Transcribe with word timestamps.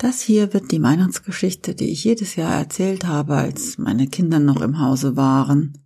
Das 0.00 0.22
hier 0.22 0.54
wird 0.54 0.72
die 0.72 0.80
Weihnachtsgeschichte, 0.80 1.74
die 1.74 1.90
ich 1.90 2.04
jedes 2.04 2.34
Jahr 2.34 2.54
erzählt 2.54 3.04
habe, 3.04 3.34
als 3.36 3.76
meine 3.76 4.06
Kinder 4.06 4.38
noch 4.38 4.62
im 4.62 4.80
Hause 4.80 5.14
waren. 5.14 5.76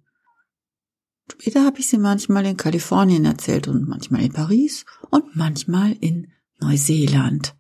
Später 1.32 1.64
habe 1.64 1.80
ich 1.80 1.88
sie 1.88 1.98
manchmal 1.98 2.46
in 2.46 2.56
Kalifornien 2.56 3.24
erzählt 3.24 3.66
und 3.66 3.88
manchmal 3.88 4.22
in 4.22 4.32
Paris 4.32 4.84
und 5.10 5.34
manchmal 5.34 5.96
in 5.98 6.28
Neuseeland. 6.60 7.56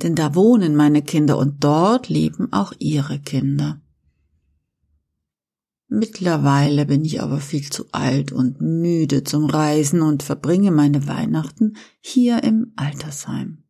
Denn 0.00 0.14
da 0.14 0.36
wohnen 0.36 0.76
meine 0.76 1.02
Kinder 1.02 1.36
und 1.36 1.64
dort 1.64 2.08
leben 2.08 2.52
auch 2.52 2.72
ihre 2.78 3.18
Kinder. 3.18 3.80
Mittlerweile 5.88 6.86
bin 6.86 7.04
ich 7.04 7.20
aber 7.20 7.40
viel 7.40 7.68
zu 7.68 7.86
alt 7.90 8.30
und 8.30 8.60
müde 8.60 9.24
zum 9.24 9.46
Reisen 9.46 10.00
und 10.00 10.22
verbringe 10.22 10.70
meine 10.70 11.08
Weihnachten 11.08 11.76
hier 12.00 12.44
im 12.44 12.72
Altersheim. 12.76 13.64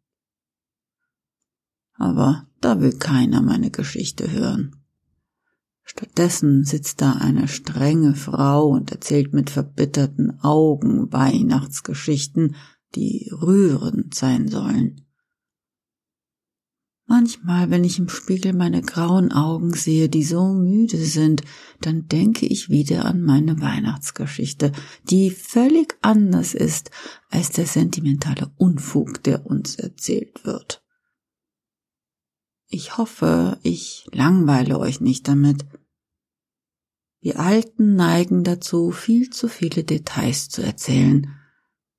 Aber 2.03 2.49
da 2.61 2.81
will 2.81 2.99
keiner 2.99 3.41
meine 3.43 3.71
Geschichte 3.71 4.33
hören. 4.33 4.75
Stattdessen 5.85 6.65
sitzt 6.65 7.01
da 7.01 7.13
eine 7.13 7.47
strenge 7.47 8.17
Frau 8.17 8.67
und 8.71 8.91
erzählt 8.91 9.33
mit 9.33 9.51
verbitterten 9.51 10.41
Augen 10.41 11.13
Weihnachtsgeschichten, 11.13 12.57
die 12.97 13.31
rührend 13.31 14.15
sein 14.17 14.49
sollen. 14.49 15.07
Manchmal, 17.07 17.71
wenn 17.71 17.85
ich 17.85 18.01
im 18.01 18.09
Spiegel 18.09 18.53
meine 18.53 18.83
grauen 18.83 19.31
Augen 19.31 19.73
sehe, 19.73 20.09
die 20.09 20.25
so 20.25 20.53
müde 20.53 21.05
sind, 21.05 21.43
dann 21.83 22.09
denke 22.09 22.47
ich 22.47 22.69
wieder 22.69 23.05
an 23.05 23.23
meine 23.23 23.61
Weihnachtsgeschichte, 23.61 24.73
die 25.09 25.31
völlig 25.31 25.97
anders 26.03 26.55
ist 26.55 26.91
als 27.31 27.51
der 27.51 27.67
sentimentale 27.67 28.51
Unfug, 28.57 29.23
der 29.23 29.47
uns 29.47 29.77
erzählt 29.77 30.45
wird. 30.45 30.82
Ich 32.75 32.97
hoffe, 32.97 33.59
ich 33.63 34.07
langweile 34.13 34.79
euch 34.79 35.03
nicht 35.03 35.29
damit. 35.29 35.67
Wir 37.21 37.39
Alten 37.39 37.97
neigen 37.97 38.45
dazu, 38.45 38.93
viel 38.93 39.29
zu 39.29 39.49
viele 39.49 39.85
Details 39.85 40.49
zu 40.49 40.63
erzählen. 40.63 41.37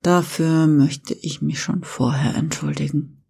Dafür 0.02 0.66
möchte 0.66 1.14
ich 1.14 1.40
mich 1.40 1.62
schon 1.62 1.84
vorher 1.84 2.34
entschuldigen. 2.34 3.22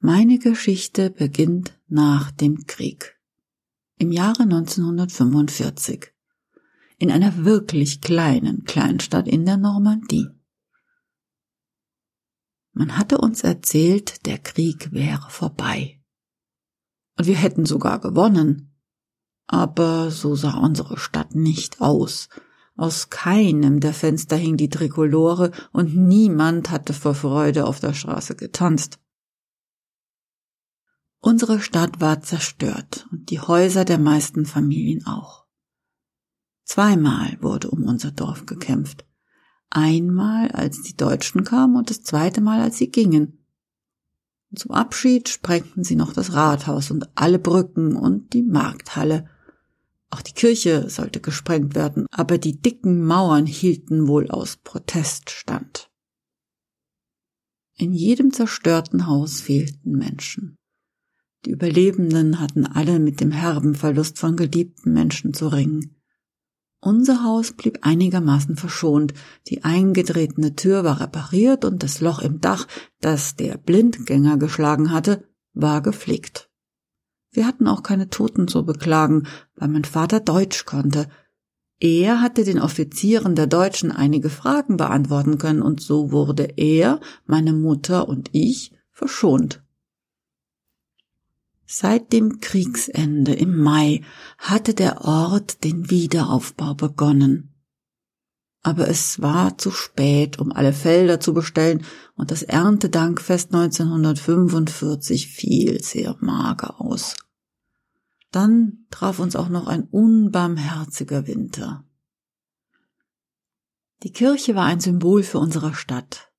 Meine 0.00 0.38
Geschichte 0.38 1.08
beginnt 1.08 1.80
nach 1.88 2.30
dem 2.30 2.66
Krieg. 2.66 3.18
Im 3.96 4.12
Jahre 4.12 4.42
1945. 4.42 6.12
In 6.98 7.10
einer 7.10 7.42
wirklich 7.46 8.02
kleinen 8.02 8.64
Kleinstadt 8.64 9.28
in 9.28 9.46
der 9.46 9.56
Normandie. 9.56 10.28
Man 12.78 12.98
hatte 12.98 13.16
uns 13.16 13.42
erzählt, 13.42 14.26
der 14.26 14.36
Krieg 14.36 14.92
wäre 14.92 15.30
vorbei. 15.30 15.98
Und 17.16 17.26
wir 17.26 17.34
hätten 17.34 17.64
sogar 17.64 17.98
gewonnen. 18.00 18.76
Aber 19.46 20.10
so 20.10 20.36
sah 20.36 20.58
unsere 20.58 20.98
Stadt 20.98 21.34
nicht 21.34 21.80
aus. 21.80 22.28
Aus 22.76 23.08
keinem 23.08 23.80
der 23.80 23.94
Fenster 23.94 24.36
hing 24.36 24.58
die 24.58 24.68
Trikolore 24.68 25.52
und 25.72 25.96
niemand 25.96 26.70
hatte 26.70 26.92
vor 26.92 27.14
Freude 27.14 27.66
auf 27.66 27.80
der 27.80 27.94
Straße 27.94 28.36
getanzt. 28.36 29.00
Unsere 31.20 31.60
Stadt 31.60 32.02
war 32.02 32.20
zerstört 32.20 33.08
und 33.10 33.30
die 33.30 33.40
Häuser 33.40 33.86
der 33.86 33.98
meisten 33.98 34.44
Familien 34.44 35.06
auch. 35.06 35.46
Zweimal 36.64 37.38
wurde 37.40 37.70
um 37.70 37.84
unser 37.84 38.12
Dorf 38.12 38.44
gekämpft. 38.44 39.05
Einmal, 39.76 40.50
als 40.52 40.80
die 40.80 40.96
Deutschen 40.96 41.44
kamen 41.44 41.76
und 41.76 41.90
das 41.90 42.02
zweite 42.02 42.40
Mal, 42.40 42.62
als 42.62 42.78
sie 42.78 42.90
gingen. 42.90 43.44
Und 44.50 44.58
zum 44.58 44.70
Abschied 44.70 45.28
sprengten 45.28 45.84
sie 45.84 45.96
noch 45.96 46.14
das 46.14 46.32
Rathaus 46.32 46.90
und 46.90 47.10
alle 47.14 47.38
Brücken 47.38 47.94
und 47.94 48.32
die 48.32 48.42
Markthalle. 48.42 49.28
Auch 50.08 50.22
die 50.22 50.32
Kirche 50.32 50.88
sollte 50.88 51.20
gesprengt 51.20 51.74
werden, 51.74 52.06
aber 52.10 52.38
die 52.38 52.58
dicken 52.58 53.04
Mauern 53.04 53.44
hielten 53.44 54.08
wohl 54.08 54.30
aus 54.30 54.56
Protest 54.56 55.28
stand. 55.28 55.90
In 57.74 57.92
jedem 57.92 58.32
zerstörten 58.32 59.06
Haus 59.06 59.42
fehlten 59.42 59.92
Menschen. 59.92 60.56
Die 61.44 61.50
Überlebenden 61.50 62.40
hatten 62.40 62.64
alle 62.64 62.98
mit 62.98 63.20
dem 63.20 63.30
herben 63.30 63.74
Verlust 63.74 64.18
von 64.18 64.36
geliebten 64.36 64.94
Menschen 64.94 65.34
zu 65.34 65.48
ringen. 65.48 65.95
Unser 66.86 67.24
Haus 67.24 67.50
blieb 67.50 67.80
einigermaßen 67.82 68.54
verschont, 68.54 69.12
die 69.48 69.64
eingedrehte 69.64 70.54
Tür 70.54 70.84
war 70.84 71.00
repariert 71.00 71.64
und 71.64 71.82
das 71.82 72.00
Loch 72.00 72.20
im 72.20 72.40
Dach, 72.40 72.68
das 73.00 73.34
der 73.34 73.58
Blindgänger 73.58 74.36
geschlagen 74.36 74.92
hatte, 74.92 75.24
war 75.52 75.82
geflickt. 75.82 76.48
Wir 77.32 77.44
hatten 77.44 77.66
auch 77.66 77.82
keine 77.82 78.08
Toten 78.08 78.46
zu 78.46 78.64
beklagen, 78.64 79.26
weil 79.56 79.66
mein 79.66 79.82
Vater 79.82 80.20
Deutsch 80.20 80.64
konnte. 80.64 81.08
Er 81.80 82.20
hatte 82.20 82.44
den 82.44 82.60
Offizieren 82.60 83.34
der 83.34 83.48
Deutschen 83.48 83.90
einige 83.90 84.30
Fragen 84.30 84.76
beantworten 84.76 85.38
können, 85.38 85.62
und 85.62 85.80
so 85.80 86.12
wurde 86.12 86.44
er, 86.56 87.00
meine 87.24 87.52
Mutter 87.52 88.08
und 88.08 88.28
ich 88.30 88.70
verschont. 88.92 89.65
Seit 91.66 92.12
dem 92.12 92.40
Kriegsende 92.40 93.34
im 93.34 93.60
Mai 93.60 94.02
hatte 94.38 94.72
der 94.72 95.04
Ort 95.04 95.64
den 95.64 95.90
Wiederaufbau 95.90 96.74
begonnen. 96.74 97.52
Aber 98.62 98.88
es 98.88 99.20
war 99.20 99.58
zu 99.58 99.72
spät, 99.72 100.38
um 100.38 100.52
alle 100.52 100.72
Felder 100.72 101.18
zu 101.20 101.34
bestellen, 101.34 101.84
und 102.14 102.30
das 102.30 102.42
Erntedankfest 102.42 103.52
1945 103.52 105.28
fiel 105.28 105.82
sehr 105.82 106.16
mager 106.20 106.80
aus. 106.80 107.16
Dann 108.30 108.86
traf 108.90 109.18
uns 109.18 109.34
auch 109.34 109.48
noch 109.48 109.66
ein 109.66 109.84
unbarmherziger 109.84 111.26
Winter. 111.26 111.84
Die 114.02 114.12
Kirche 114.12 114.54
war 114.54 114.66
ein 114.66 114.80
Symbol 114.80 115.22
für 115.22 115.38
unsere 115.38 115.74
Stadt. 115.74 116.30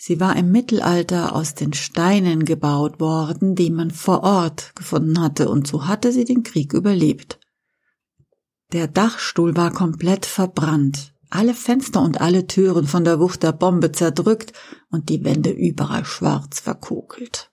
Sie 0.00 0.20
war 0.20 0.36
im 0.36 0.52
Mittelalter 0.52 1.34
aus 1.34 1.54
den 1.54 1.72
Steinen 1.72 2.44
gebaut 2.44 3.00
worden, 3.00 3.56
die 3.56 3.70
man 3.70 3.90
vor 3.90 4.22
Ort 4.22 4.76
gefunden 4.76 5.20
hatte, 5.20 5.48
und 5.48 5.66
so 5.66 5.88
hatte 5.88 6.12
sie 6.12 6.24
den 6.24 6.44
Krieg 6.44 6.72
überlebt. 6.72 7.40
Der 8.72 8.86
Dachstuhl 8.86 9.56
war 9.56 9.72
komplett 9.72 10.24
verbrannt, 10.24 11.14
alle 11.30 11.52
Fenster 11.52 12.00
und 12.00 12.20
alle 12.20 12.46
Türen 12.46 12.86
von 12.86 13.02
der 13.02 13.18
Wucht 13.18 13.42
der 13.42 13.52
Bombe 13.52 13.90
zerdrückt 13.90 14.52
und 14.88 15.08
die 15.08 15.24
Wände 15.24 15.50
überall 15.50 16.04
schwarz 16.04 16.60
verkokelt. 16.60 17.50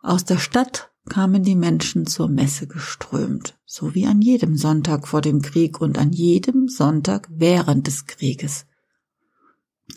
Aus 0.00 0.24
der 0.24 0.38
Stadt 0.38 0.90
kamen 1.10 1.42
die 1.42 1.56
Menschen 1.56 2.06
zur 2.06 2.28
Messe 2.28 2.66
geströmt, 2.66 3.58
so 3.66 3.94
wie 3.94 4.06
an 4.06 4.22
jedem 4.22 4.56
Sonntag 4.56 5.06
vor 5.06 5.20
dem 5.20 5.42
Krieg 5.42 5.82
und 5.82 5.98
an 5.98 6.12
jedem 6.12 6.68
Sonntag 6.68 7.28
während 7.30 7.86
des 7.86 8.06
Krieges. 8.06 8.64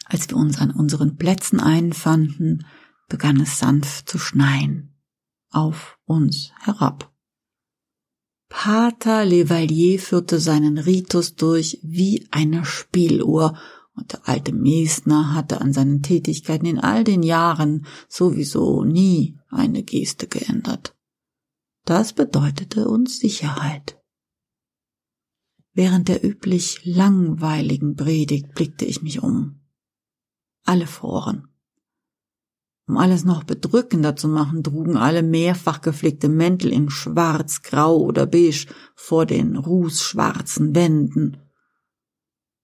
Als 0.05 0.29
wir 0.29 0.37
uns 0.37 0.59
an 0.59 0.71
unseren 0.71 1.17
Plätzen 1.17 1.59
einfanden, 1.59 2.65
begann 3.07 3.39
es 3.39 3.59
sanft 3.59 4.09
zu 4.09 4.17
schneien. 4.17 4.95
Auf 5.49 5.97
uns 6.05 6.51
herab. 6.59 7.11
Pater 8.49 9.25
Levalier 9.25 9.99
führte 9.99 10.39
seinen 10.39 10.77
Ritus 10.77 11.35
durch 11.35 11.79
wie 11.83 12.27
eine 12.31 12.65
Spieluhr, 12.65 13.57
und 13.95 14.13
der 14.13 14.27
alte 14.27 14.53
Mesner 14.53 15.33
hatte 15.33 15.61
an 15.61 15.73
seinen 15.73 16.01
Tätigkeiten 16.01 16.65
in 16.65 16.79
all 16.79 17.03
den 17.03 17.23
Jahren 17.23 17.85
sowieso 18.07 18.83
nie 18.83 19.37
eine 19.49 19.83
Geste 19.83 20.27
geändert. 20.27 20.95
Das 21.85 22.13
bedeutete 22.13 22.87
uns 22.87 23.19
Sicherheit. 23.19 23.97
Während 25.73 26.09
der 26.09 26.23
üblich 26.23 26.81
langweiligen 26.83 27.95
Predigt 27.95 28.53
blickte 28.53 28.85
ich 28.85 29.01
mich 29.01 29.23
um. 29.23 29.60
Alle 30.63 30.87
froren. 30.87 31.47
Um 32.87 32.97
alles 32.97 33.23
noch 33.23 33.43
bedrückender 33.43 34.15
zu 34.15 34.27
machen, 34.27 34.63
trugen 34.63 34.97
alle 34.97 35.23
mehrfach 35.23 35.81
geflickte 35.81 36.27
Mäntel 36.27 36.71
in 36.73 36.89
schwarz, 36.89 37.61
grau 37.61 37.97
oder 37.97 38.25
beige 38.25 38.67
vor 38.95 39.25
den 39.25 39.55
rußschwarzen 39.55 40.75
Wänden. 40.75 41.37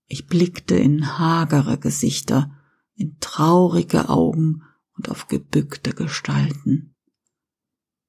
Ich 0.07 0.27
blickte 0.27 0.75
in 0.75 1.17
hagere 1.17 1.77
Gesichter, 1.77 2.51
in 2.95 3.17
traurige 3.19 4.09
Augen 4.09 4.63
und 4.97 5.09
auf 5.09 5.27
gebückte 5.27 5.93
Gestalten. 5.93 6.95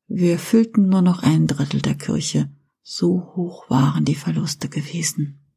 Wir 0.06 0.38
füllten 0.38 0.88
nur 0.88 1.02
noch 1.02 1.22
ein 1.22 1.46
Drittel 1.46 1.82
der 1.82 1.94
Kirche, 1.94 2.50
so 2.82 3.32
hoch 3.36 3.68
waren 3.68 4.04
die 4.04 4.14
Verluste 4.14 4.68
gewesen. 4.68 5.47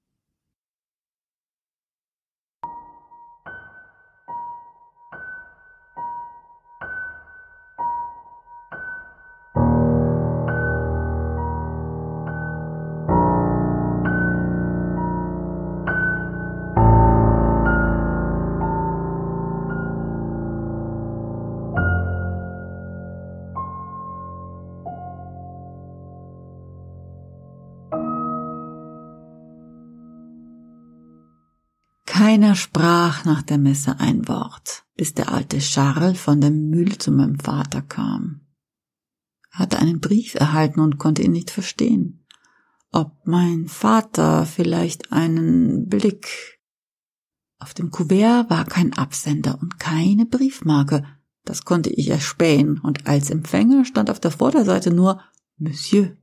Keiner 32.41 32.55
sprach 32.55 33.23
nach 33.23 33.43
der 33.43 33.59
Messe 33.59 33.99
ein 33.99 34.27
Wort, 34.27 34.83
bis 34.97 35.13
der 35.13 35.31
alte 35.31 35.59
Charles 35.59 36.19
von 36.19 36.41
der 36.41 36.49
Mühle 36.49 36.97
zu 36.97 37.11
meinem 37.11 37.37
Vater 37.37 37.83
kam. 37.83 38.41
Er 39.51 39.59
hatte 39.59 39.77
einen 39.77 39.99
Brief 39.99 40.33
erhalten 40.33 40.79
und 40.79 40.97
konnte 40.97 41.21
ihn 41.21 41.33
nicht 41.33 41.51
verstehen. 41.51 42.25
Ob 42.91 43.11
mein 43.25 43.67
Vater 43.67 44.47
vielleicht 44.47 45.11
einen 45.11 45.87
Blick. 45.87 46.59
Auf 47.59 47.75
dem 47.75 47.91
Kuvert 47.91 48.49
war 48.49 48.65
kein 48.65 48.93
Absender 48.93 49.59
und 49.61 49.77
keine 49.77 50.25
Briefmarke. 50.25 51.05
Das 51.45 51.63
konnte 51.63 51.91
ich 51.91 52.09
erspähen, 52.09 52.79
und 52.79 53.05
als 53.05 53.29
Empfänger 53.29 53.85
stand 53.85 54.09
auf 54.09 54.19
der 54.19 54.31
Vorderseite 54.31 54.91
nur 54.91 55.21
Monsieur. 55.59 56.17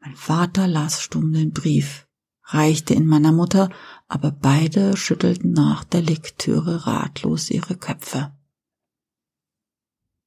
Mein 0.00 0.16
Vater 0.16 0.66
las 0.66 1.00
stumm 1.00 1.32
den 1.32 1.52
Brief, 1.52 2.03
reichte 2.44 2.94
ihn 2.94 3.06
meiner 3.06 3.32
Mutter, 3.32 3.70
aber 4.08 4.30
beide 4.30 4.96
schüttelten 4.96 5.52
nach 5.52 5.84
der 5.84 6.02
Lektüre 6.02 6.86
ratlos 6.86 7.50
ihre 7.50 7.76
Köpfe. 7.76 8.32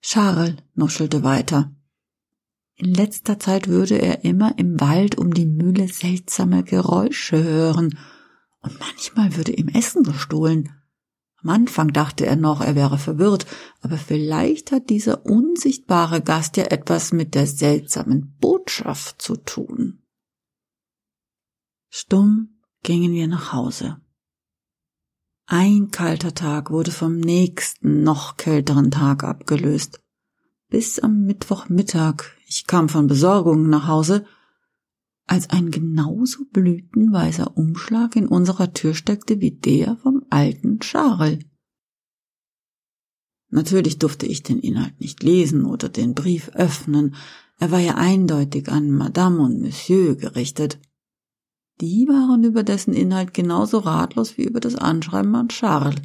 Charles 0.02 0.56
nuschelte 0.74 1.24
weiter. 1.24 1.72
In 2.76 2.94
letzter 2.94 3.40
Zeit 3.40 3.68
würde 3.68 3.96
er 3.96 4.24
immer 4.24 4.58
im 4.58 4.80
Wald 4.80 5.18
um 5.18 5.34
die 5.34 5.48
Mühle 5.48 5.88
seltsame 5.88 6.64
Geräusche 6.64 7.44
hören, 7.44 7.98
und 8.62 8.80
manchmal 8.80 9.36
würde 9.36 9.54
ihm 9.54 9.68
Essen 9.70 10.04
gestohlen. 10.04 10.70
Am 11.42 11.50
Anfang 11.50 11.94
dachte 11.94 12.26
er 12.26 12.36
noch, 12.36 12.62
er 12.62 12.76
wäre 12.76 12.98
verwirrt, 12.98 13.46
aber 13.82 13.98
vielleicht 13.98 14.72
hat 14.72 14.90
dieser 14.90 15.26
unsichtbare 15.26 16.22
Gast 16.22 16.58
ja 16.58 16.66
etwas 16.66 17.14
mit 17.14 17.36
der 17.36 17.48
seltsamen 17.48 18.36
Botschaft 18.40 19.22
zu 19.22 19.38
tun. 19.38 20.04
Stumm 22.00 22.60
gingen 22.84 23.12
wir 23.12 23.28
nach 23.28 23.54
Hause. 23.54 23.98
Ein 25.48 25.90
kalter 25.90 26.36
Tag 26.36 26.70
wurde 26.70 26.92
vom 26.92 27.20
nächsten, 27.20 28.04
noch 28.04 28.38
kälteren 28.38 28.92
Tag 28.92 29.24
abgelöst. 29.24 30.00
Bis 30.70 31.00
am 31.00 31.24
Mittwochmittag, 31.24 32.36
ich 32.46 32.68
kam 32.68 32.88
von 32.88 33.08
Besorgungen 33.08 33.72
nach 33.72 33.88
Hause, 33.88 34.28
als 35.26 35.50
ein 35.50 35.72
genauso 35.72 36.46
blütenweißer 36.54 37.58
Umschlag 37.58 38.16
in 38.16 38.28
unserer 38.28 38.74
Tür 38.74 38.94
steckte 38.94 39.42
wie 39.42 39.58
der 39.58 39.98
vom 39.98 40.24
alten 40.30 40.80
Charles. 40.80 41.40
Natürlich 43.50 43.98
durfte 43.98 44.28
ich 44.28 44.44
den 44.44 44.60
Inhalt 44.60 45.02
nicht 45.02 45.24
lesen 45.24 45.66
oder 45.66 45.90
den 45.90 46.14
Brief 46.14 46.50
öffnen, 46.50 47.16
er 47.58 47.72
war 47.72 47.80
ja 47.80 47.96
eindeutig 47.96 48.70
an 48.70 48.92
Madame 48.92 49.40
und 49.40 49.62
Monsieur 49.62 50.16
gerichtet. 50.16 50.80
Die 51.80 52.08
waren 52.08 52.44
über 52.44 52.64
dessen 52.64 52.94
Inhalt 52.94 53.34
genauso 53.34 53.80
ratlos 53.80 54.38
wie 54.38 54.44
über 54.44 54.60
das 54.60 54.76
Anschreiben 54.76 55.36
an 55.36 55.50
Charles. 55.50 55.96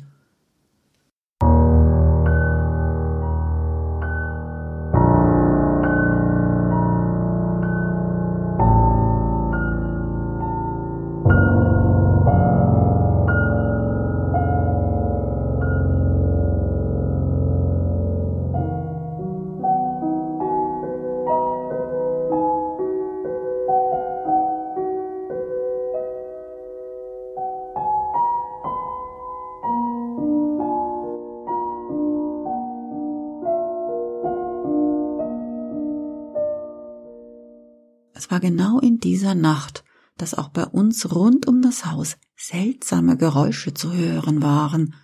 Dieser 39.32 39.34
Nacht, 39.34 39.84
dass 40.18 40.34
auch 40.34 40.48
bei 40.48 40.64
uns 40.64 41.14
rund 41.14 41.48
um 41.48 41.62
das 41.62 41.86
Haus 41.86 42.16
seltsame 42.36 43.16
Geräusche 43.16 43.72
zu 43.72 43.92
hören 43.92 44.42
waren. 44.42 44.94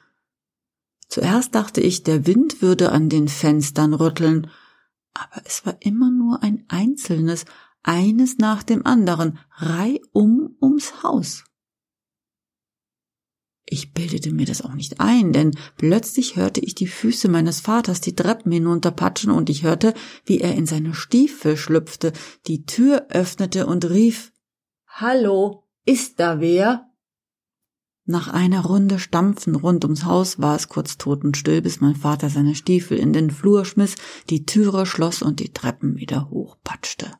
Zuerst 1.09 1.55
dachte 1.55 1.81
ich, 1.81 2.03
der 2.03 2.27
Wind 2.27 2.61
würde 2.61 2.93
an 2.93 3.09
den 3.09 3.29
Fenstern 3.29 3.95
rütteln, 3.95 4.51
aber 5.15 5.43
es 5.47 5.65
war 5.65 5.77
immer 5.81 6.11
nur 6.11 6.43
ein 6.43 6.65
einzelnes, 6.69 7.47
eines 7.83 8.39
nach 8.39 8.63
dem 8.63 8.85
anderen, 8.85 9.39
reihum 9.57 10.57
ums 10.61 11.03
Haus. 11.03 11.45
Ich 13.71 13.93
bildete 13.93 14.33
mir 14.33 14.47
das 14.47 14.63
auch 14.63 14.73
nicht 14.73 14.99
ein, 14.99 15.35
denn 15.35 15.55
plötzlich 15.77 16.37
hörte 16.37 16.61
ich 16.61 16.75
die 16.75 16.87
Füße 16.87 17.29
meines 17.29 17.61
Vaters 17.61 18.01
die 18.01 18.17
Treppen 18.17 18.51
hinunterpatschen 18.51 19.31
und 19.31 19.51
ich 19.51 19.63
hörte, 19.63 19.93
wie 20.25 20.41
er 20.41 20.55
in 20.55 20.65
seine 20.65 20.95
Stiefel 20.95 21.59
schlüpfte, 21.59 22.15
die 22.47 22.65
Tür 22.65 23.09
öffnete 23.11 23.67
und 23.67 23.85
rief 23.91 24.33
Hallo, 24.87 25.65
ist 25.85 26.19
da 26.19 26.41
wer? 26.41 26.87
Nach 28.07 28.29
einer 28.29 28.65
Runde 28.65 28.99
Stampfen 28.99 29.55
rund 29.55 29.85
ums 29.85 30.07
Haus 30.07 30.41
war 30.41 30.57
es 30.57 30.69
kurz 30.71 30.97
totenstill, 30.97 31.61
bis 31.61 31.83
mein 31.83 31.95
Vater 31.95 32.31
seine 32.31 32.55
Stiefel 32.55 32.97
in 32.97 33.13
den 33.13 33.31
Flur 33.31 33.67
schmiss, 33.67 33.97
die 34.31 34.47
Türe 34.47 34.87
schloss 34.87 35.21
und 35.21 35.41
die 35.41 35.53
Treppen 35.53 35.97
wieder 35.97 36.31
hochpatschte. 36.31 37.13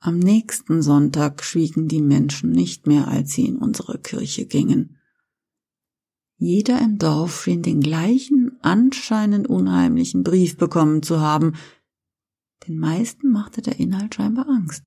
Am 0.00 0.18
nächsten 0.18 0.80
Sonntag 0.80 1.42
schwiegen 1.42 1.88
die 1.88 2.02
Menschen 2.02 2.50
nicht 2.50 2.86
mehr, 2.86 3.08
als 3.08 3.32
sie 3.32 3.46
in 3.46 3.56
unsere 3.56 3.98
Kirche 3.98 4.46
gingen. 4.46 4.96
Jeder 6.36 6.80
im 6.80 6.98
Dorf 6.98 7.42
schien 7.42 7.62
den 7.62 7.80
gleichen 7.80 8.56
anscheinend 8.62 9.48
unheimlichen 9.48 10.22
Brief 10.22 10.56
bekommen 10.56 11.02
zu 11.02 11.20
haben. 11.20 11.54
Den 12.68 12.78
meisten 12.78 13.32
machte 13.32 13.60
der 13.60 13.80
Inhalt 13.80 14.14
scheinbar 14.14 14.48
Angst. 14.48 14.84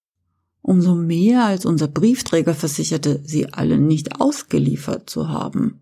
Umso 0.61 0.95
mehr 0.95 1.43
als 1.43 1.65
unser 1.65 1.89
Briefträger 1.89 2.53
versicherte, 2.53 3.21
sie 3.25 3.51
alle 3.51 3.77
nicht 3.77 4.21
ausgeliefert 4.21 5.09
zu 5.09 5.27
haben. 5.27 5.81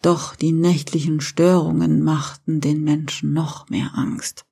Doch 0.00 0.34
die 0.34 0.52
nächtlichen 0.52 1.20
Störungen 1.20 2.02
machten 2.02 2.60
den 2.60 2.82
Menschen 2.84 3.32
noch 3.34 3.68
mehr 3.68 3.90
Angst. 3.94 4.47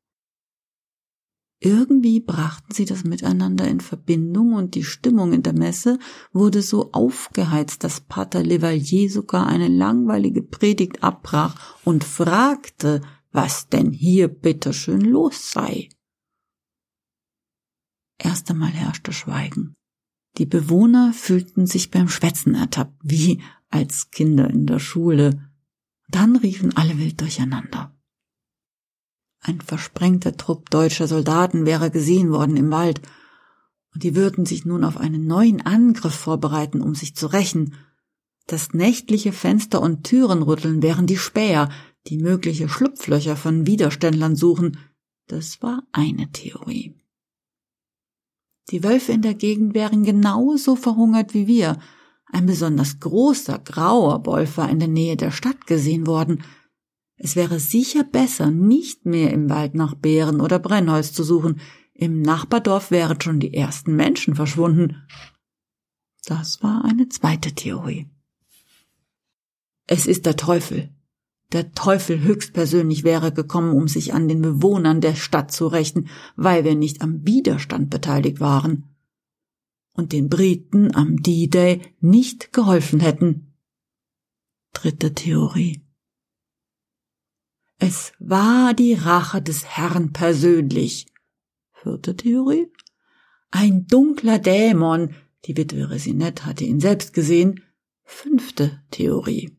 Irgendwie 1.59 2.21
brachten 2.21 2.75
sie 2.75 2.85
das 2.85 3.05
miteinander 3.05 3.67
in 3.67 3.81
Verbindung 3.81 4.53
und 4.53 4.75
die 4.75 4.85
Stimmung 4.85 5.33
in 5.33 5.43
der 5.43 5.55
Messe 5.55 5.99
wurde 6.33 6.61
so 6.61 6.93
aufgeheizt, 6.93 7.83
dass 7.83 8.03
Pater 8.03 8.43
Levalier 8.43 9.11
sogar 9.11 9.47
eine 9.47 9.69
langweilige 9.69 10.43
Predigt 10.43 11.03
abbrach 11.03 11.77
und 11.85 12.05
fragte, 12.05 13.01
was 13.33 13.69
denn 13.69 13.93
hier 13.93 14.29
bitteschön 14.29 15.01
los 15.01 15.51
sei. 15.51 15.89
Erst 18.19 18.51
einmal 18.51 18.71
herrschte 18.71 19.13
Schweigen. 19.13 19.75
Die 20.37 20.47
Bewohner 20.47 21.15
fühlten 21.15 21.67
sich 21.67 21.91
beim 21.91 22.09
Schwätzen 22.09 22.55
ertappt, 22.55 22.99
wie 23.03 23.43
als 23.71 24.11
Kinder 24.11 24.51
in 24.51 24.67
der 24.67 24.79
Schule. 24.79 25.51
Dann 26.09 26.37
riefen 26.37 26.77
alle 26.77 26.99
wild 26.99 27.21
durcheinander. 27.21 27.96
Ein 29.47 29.61
versprengter 29.61 30.37
Trupp 30.37 30.71
deutscher 30.71 31.07
Soldaten 31.07 31.67
wäre 31.67 31.93
gesehen 31.93 32.33
worden 32.33 32.57
im 32.57 32.73
Wald, 32.73 33.01
und 33.95 34.03
die 34.03 34.17
würden 34.17 34.45
sich 34.45 34.65
nun 34.65 34.83
auf 34.83 34.97
einen 34.97 35.29
neuen 35.29 35.65
Angriff 35.65 36.15
vorbereiten, 36.15 36.83
um 36.83 36.97
sich 36.97 37.15
zu 37.15 37.29
rächen. 37.29 37.75
Das 38.49 38.75
nächtliche 38.75 39.31
Fenster 39.31 39.81
und 39.81 40.03
Türenrütteln 40.03 40.83
wären 40.83 41.07
die 41.07 41.17
Späher, 41.17 41.71
die 42.09 42.19
mögliche 42.19 42.69
Schlupflöcher 42.69 43.37
von 43.37 43.69
Widerständlern 43.69 44.35
suchen. 44.35 44.79
Das 45.29 45.63
war 45.63 45.85
eine 45.93 46.29
Theorie. 46.33 46.97
Die 48.73 48.83
Wölfe 48.83 49.13
in 49.13 49.23
der 49.23 49.35
Gegend 49.35 49.75
wären 49.75 50.03
genauso 50.03 50.75
verhungert 50.75 51.35
wie 51.35 51.47
wir. 51.47 51.79
Ein 52.33 52.47
besonders 52.47 52.99
großer, 52.99 53.61
grauer 53.61 54.27
Wolf 54.27 54.57
war 54.57 54.69
in 54.69 54.81
der 54.81 54.89
Nähe 54.89 55.17
der 55.17 55.31
Stadt 55.31 55.69
gesehen 55.69 56.09
worden. 56.09 56.43
Es 57.17 57.35
wäre 57.35 57.59
sicher 57.59 58.05
besser, 58.05 58.51
nicht 58.51 59.07
mehr 59.07 59.33
im 59.33 59.49
Wald 59.49 59.75
nach 59.75 59.95
Beeren 59.95 60.41
oder 60.41 60.59
Brennholz 60.59 61.13
zu 61.13 61.25
suchen. 61.25 61.61
Im 61.95 62.21
Nachbardorf 62.21 62.91
wären 62.91 63.21
schon 63.21 63.41
die 63.41 63.55
ersten 63.55 63.97
Menschen 63.97 64.35
verschwunden. 64.35 65.07
Das 66.27 66.63
war 66.63 66.85
eine 66.85 67.09
zweite 67.09 67.53
Theorie. 67.53 68.07
Es 69.87 70.07
ist 70.07 70.27
der 70.27 70.37
Teufel. 70.37 70.91
Der 71.53 71.73
Teufel 71.73 72.21
höchstpersönlich 72.21 73.05
wäre 73.05 73.33
gekommen, 73.33 73.73
um 73.73 73.87
sich 73.87 74.13
an 74.13 74.27
den 74.29 74.43
Bewohnern 74.43 75.01
der 75.01 75.15
Stadt 75.15 75.53
zu 75.53 75.69
rächen, 75.69 76.09
weil 76.35 76.65
wir 76.65 76.75
nicht 76.75 77.03
am 77.03 77.25
Widerstand 77.25 77.89
beteiligt 77.89 78.41
waren 78.41 78.97
und 79.93 80.13
den 80.13 80.29
Briten 80.29 80.95
am 80.95 81.23
D-Day 81.23 81.81
nicht 82.01 82.53
geholfen 82.53 83.01
hätten. 83.01 83.55
Dritte 84.73 85.15
Theorie. 85.15 85.86
Es 87.79 88.13
war 88.19 88.75
die 88.75 88.95
Rache 88.95 89.43
des 89.43 89.65
Herrn 89.65 90.13
persönlich. 90.13 91.07
Vierte 91.73 92.17
Theorie. 92.17 92.73
Ein 93.51 93.87
dunkler 93.87 94.39
Dämon, 94.39 95.15
Die 95.45 95.57
Witwe 95.57 95.91
Resinet 95.91 96.45
hatte 96.45 96.65
ihn 96.65 96.81
selbst 96.81 97.13
gesehen. 97.13 97.63
Fünfte 98.03 98.83
Theorie. 98.91 99.57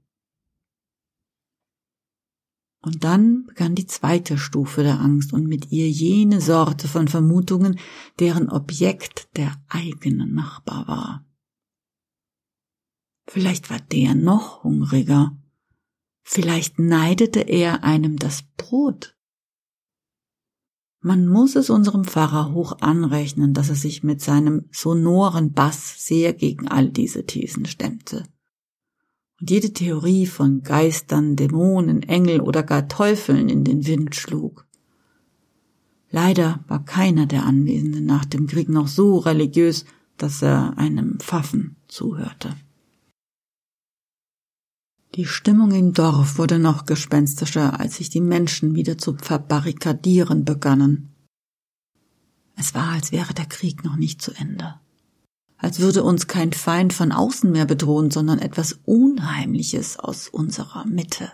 Und 2.82 3.04
dann 3.04 3.46
begann 3.48 3.76
die 3.76 3.86
zweite 3.86 4.38
Stufe 4.38 4.84
der 4.84 5.00
Angst 5.00 5.34
und 5.34 5.46
mit 5.46 5.72
ihr 5.72 5.90
jene 5.90 6.42
Sorte 6.42 6.88
von 6.88 7.08
Vermutungen, 7.08 7.80
deren 8.20 8.50
Objekt 8.50 9.30
der 9.36 9.62
eigene 9.68 10.26
Nachbar 10.26 10.88
war. 10.88 11.26
Vielleicht 13.28 13.70
war 13.70 13.80
der 13.80 14.16
noch 14.16 14.64
hungriger. 14.64 15.38
Vielleicht 16.30 16.78
neidete 16.78 17.40
er 17.40 17.86
einem 17.86 18.18
das 18.18 18.44
Brot. 18.58 19.16
Man 21.00 21.26
muss 21.26 21.56
es 21.56 21.70
unserem 21.70 22.04
Pfarrer 22.04 22.52
hoch 22.52 22.80
anrechnen, 22.82 23.54
dass 23.54 23.70
er 23.70 23.76
sich 23.76 24.04
mit 24.04 24.20
seinem 24.20 24.66
sonoren 24.70 25.54
Bass 25.54 26.06
sehr 26.06 26.34
gegen 26.34 26.68
all 26.68 26.90
diese 26.90 27.26
Thesen 27.26 27.66
stemmte. 27.66 28.26
Und 29.40 29.50
jede 29.50 29.72
Theorie 29.72 30.26
von 30.26 30.64
Geistern, 30.64 31.38
Dämonen, 31.38 32.04
Engel 32.04 32.42
oder 32.42 32.62
gar 32.62 32.90
Teufeln 32.90 33.48
in 33.48 33.64
den 33.64 33.88
Wind 33.88 34.14
schlug. 34.14 34.68
Leider 36.12 36.60
war 36.68 36.84
keiner 36.84 37.26
der 37.26 37.46
Anwesenden 37.46 38.06
nach 38.06 38.26
dem 38.26 38.48
Krieg 38.48 38.68
noch 38.68 38.90
so 38.90 39.18
religiös, 39.18 39.86
dass 40.18 40.42
er 40.42 40.78
einem 40.78 41.20
Pfaffen 41.22 41.78
zuhörte. 41.88 42.54
Die 45.18 45.26
Stimmung 45.26 45.72
im 45.72 45.94
Dorf 45.94 46.38
wurde 46.38 46.60
noch 46.60 46.86
gespenstischer, 46.86 47.80
als 47.80 47.96
sich 47.96 48.12
die 48.12 48.22
Menschen 48.22 48.76
wieder 48.76 49.00
zu 49.00 49.18
verbarrikadieren 49.18 50.46
begannen. 50.46 51.16
Es 52.56 52.76
war, 52.76 52.90
als 52.90 53.12
wäre 53.12 53.34
der 53.34 53.48
Krieg 53.48 53.84
noch 53.84 53.96
nicht 53.96 54.22
zu 54.22 54.32
Ende. 54.34 54.76
Als 55.58 55.80
würde 55.80 56.04
uns 56.04 56.28
kein 56.28 56.54
Feind 56.54 56.94
von 56.94 57.12
außen 57.12 57.52
mehr 57.52 57.66
bedrohen, 57.66 58.12
sondern 58.12 58.38
etwas 58.38 58.78
Unheimliches 58.86 59.98
aus 59.98 60.28
unserer 60.28 60.86
Mitte. 60.86 61.32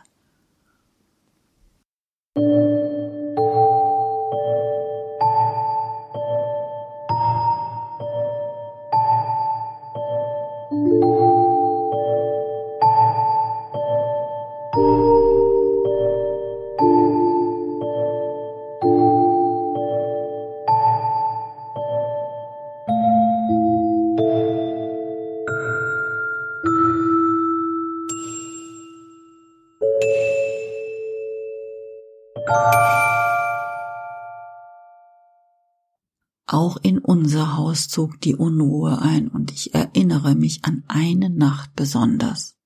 In 36.84 37.00
unser 37.00 37.56
Haus 37.56 37.88
zog 37.88 38.20
die 38.20 38.36
Unruhe 38.36 39.02
ein 39.02 39.30
und 39.30 39.52
ich 39.52 39.74
erinnere 39.74 40.36
mich 40.36 40.66
an 40.66 40.84
eine 40.88 41.30
Nacht 41.30 41.76
besonders. 41.76 42.58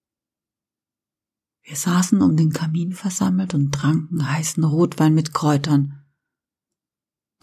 Wir 1.62 1.76
saßen 1.76 2.22
um 2.22 2.36
den 2.36 2.52
Kamin 2.52 2.94
versammelt 2.94 3.54
und 3.54 3.72
tranken 3.74 4.30
heißen 4.30 4.64
Rotwein 4.64 5.14
mit 5.14 5.34
Kräutern. 5.34 6.04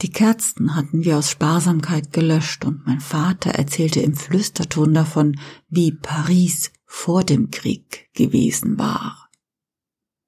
Die 0.02 0.10
Kerzen 0.10 0.74
hatten 0.74 1.04
wir 1.04 1.18
aus 1.18 1.30
Sparsamkeit 1.30 2.12
gelöscht 2.12 2.64
und 2.64 2.84
mein 2.86 3.00
Vater 3.00 3.50
erzählte 3.50 4.00
im 4.00 4.16
Flüsterton 4.16 4.92
davon, 4.92 5.38
wie 5.68 5.92
Paris 5.92 6.72
vor 6.84 7.22
dem 7.22 7.50
Krieg 7.50 8.10
gewesen 8.14 8.78
war. 8.78 9.30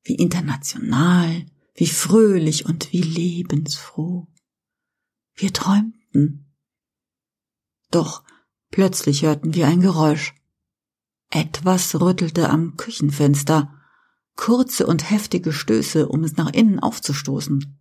Wie 0.05 0.15
international, 0.15 1.47
wie 1.75 1.89
fröhlich 1.89 2.67
und 2.67 2.93
wie 2.93 3.03
lebensfroh. 3.03 4.29
Wir 5.35 5.53
träumten. 5.53 5.97
Doch 7.91 8.25
plötzlich 8.71 9.23
hörten 9.23 9.55
wir 9.55 9.67
ein 9.67 9.81
Geräusch. 9.81 10.35
Etwas 11.31 12.01
rüttelte 12.01 12.51
am 12.51 12.77
Küchenfenster, 12.77 13.73
kurze 14.37 14.87
und 14.87 15.11
heftige 15.11 15.53
Stöße, 15.53 16.09
um 16.09 16.25
es 16.25 16.37
nach 16.37 16.53
innen 16.53 16.79
aufzustoßen, 16.79 17.79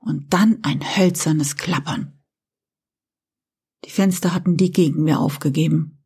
und 0.00 0.32
dann 0.32 0.58
ein 0.62 0.80
hölzernes 0.96 1.56
Klappern. 1.56 2.18
Die 3.84 3.90
Fenster 3.90 4.34
hatten 4.34 4.56
die 4.56 4.70
Gegenwehr 4.70 5.20
aufgegeben. 5.20 6.04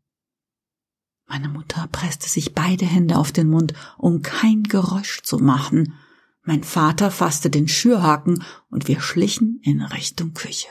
Meine 1.26 1.48
Mutter 1.48 1.88
presste 1.90 2.28
sich 2.28 2.54
beide 2.54 2.86
Hände 2.86 3.18
auf 3.18 3.32
den 3.32 3.50
Mund, 3.50 3.74
um 3.98 4.22
kein 4.22 4.62
Geräusch 4.62 5.22
zu 5.22 5.38
machen. 5.38 5.94
Mein 6.42 6.62
Vater 6.62 7.10
fasste 7.10 7.50
den 7.50 7.66
Schürhaken 7.66 8.44
und 8.70 8.86
wir 8.86 9.00
schlichen 9.00 9.60
in 9.62 9.82
Richtung 9.82 10.34
Küche. 10.34 10.68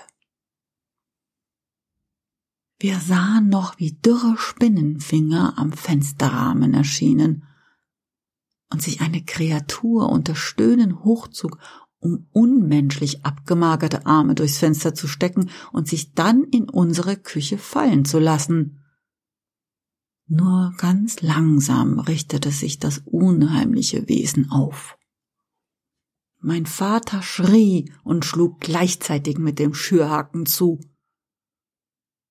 Wir 2.77 2.99
sahen 2.99 3.49
noch, 3.49 3.79
wie 3.79 3.93
dürre 3.93 4.35
Spinnenfinger 4.37 5.57
am 5.57 5.71
Fensterrahmen 5.71 6.73
erschienen 6.73 7.43
und 8.71 8.81
sich 8.81 9.01
eine 9.01 9.23
Kreatur 9.23 10.09
unter 10.09 10.35
Stöhnen 10.35 11.03
hochzog, 11.03 11.57
um 11.99 12.27
unmenschlich 12.31 13.25
abgemagerte 13.25 14.05
Arme 14.05 14.35
durchs 14.35 14.57
Fenster 14.57 14.93
zu 14.93 15.07
stecken 15.07 15.49
und 15.71 15.87
sich 15.87 16.13
dann 16.13 16.43
in 16.43 16.69
unsere 16.69 17.15
Küche 17.15 17.57
fallen 17.57 18.05
zu 18.05 18.19
lassen. 18.19 18.83
Nur 20.27 20.73
ganz 20.77 21.21
langsam 21.21 21.99
richtete 21.99 22.51
sich 22.51 22.79
das 22.79 22.99
unheimliche 23.05 24.09
Wesen 24.09 24.51
auf. 24.51 24.97
Mein 26.39 26.65
Vater 26.65 27.21
schrie 27.21 27.91
und 28.03 28.25
schlug 28.25 28.59
gleichzeitig 28.59 29.37
mit 29.37 29.59
dem 29.59 29.73
Schürhaken 29.73 30.45
zu. 30.45 30.79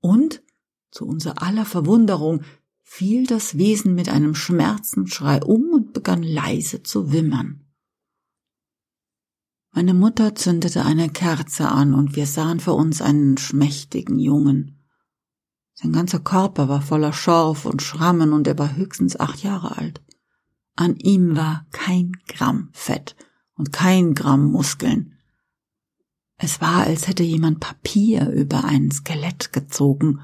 Und, 0.05 0.43
zu 0.91 1.07
unser 1.07 1.41
aller 1.41 1.65
Verwunderung, 1.65 2.43
fiel 2.83 3.27
das 3.27 3.57
Wesen 3.57 3.95
mit 3.95 4.11
einem 4.11 4.35
Schmerzensschrei 4.35 5.43
um 5.43 5.73
und 5.73 5.95
begann 5.95 6.23
leise 6.23 6.83
zu 6.83 7.11
wimmern. 7.11 7.65
Meine 9.73 9.95
Mutter 9.95 10.35
zündete 10.35 10.85
eine 10.85 11.09
Kerze 11.09 11.71
an 11.71 11.95
und 11.95 12.17
wir 12.17 12.27
sahen 12.27 12.61
vor 12.61 12.77
uns 12.77 13.01
einen 13.01 13.39
schmächtigen 13.39 14.19
Jungen. 14.19 14.85
Sein 15.73 15.93
ganzer 15.93 16.21
Körper 16.21 16.69
war 16.69 16.83
voller 16.83 17.15
Schorf 17.15 17.65
und 17.65 17.81
Schrammen 17.81 18.35
und 18.35 18.47
er 18.47 18.59
war 18.59 18.77
höchstens 18.77 19.19
acht 19.19 19.43
Jahre 19.43 19.79
alt. 19.79 20.03
An 20.77 20.97
ihm 20.97 21.35
war 21.35 21.67
kein 21.73 22.13
Gramm 22.29 22.69
Fett 22.73 23.17
und 23.55 23.73
kein 23.73 24.13
Gramm 24.13 24.53
Muskeln. 24.53 25.14
Es 26.37 26.61
war, 26.61 26.85
als 26.85 27.09
hätte 27.09 27.23
jemand 27.23 27.61
Papier 27.61 28.29
über 28.31 28.65
ein 28.65 28.91
Skelett 28.91 29.53
gezogen. 29.53 30.21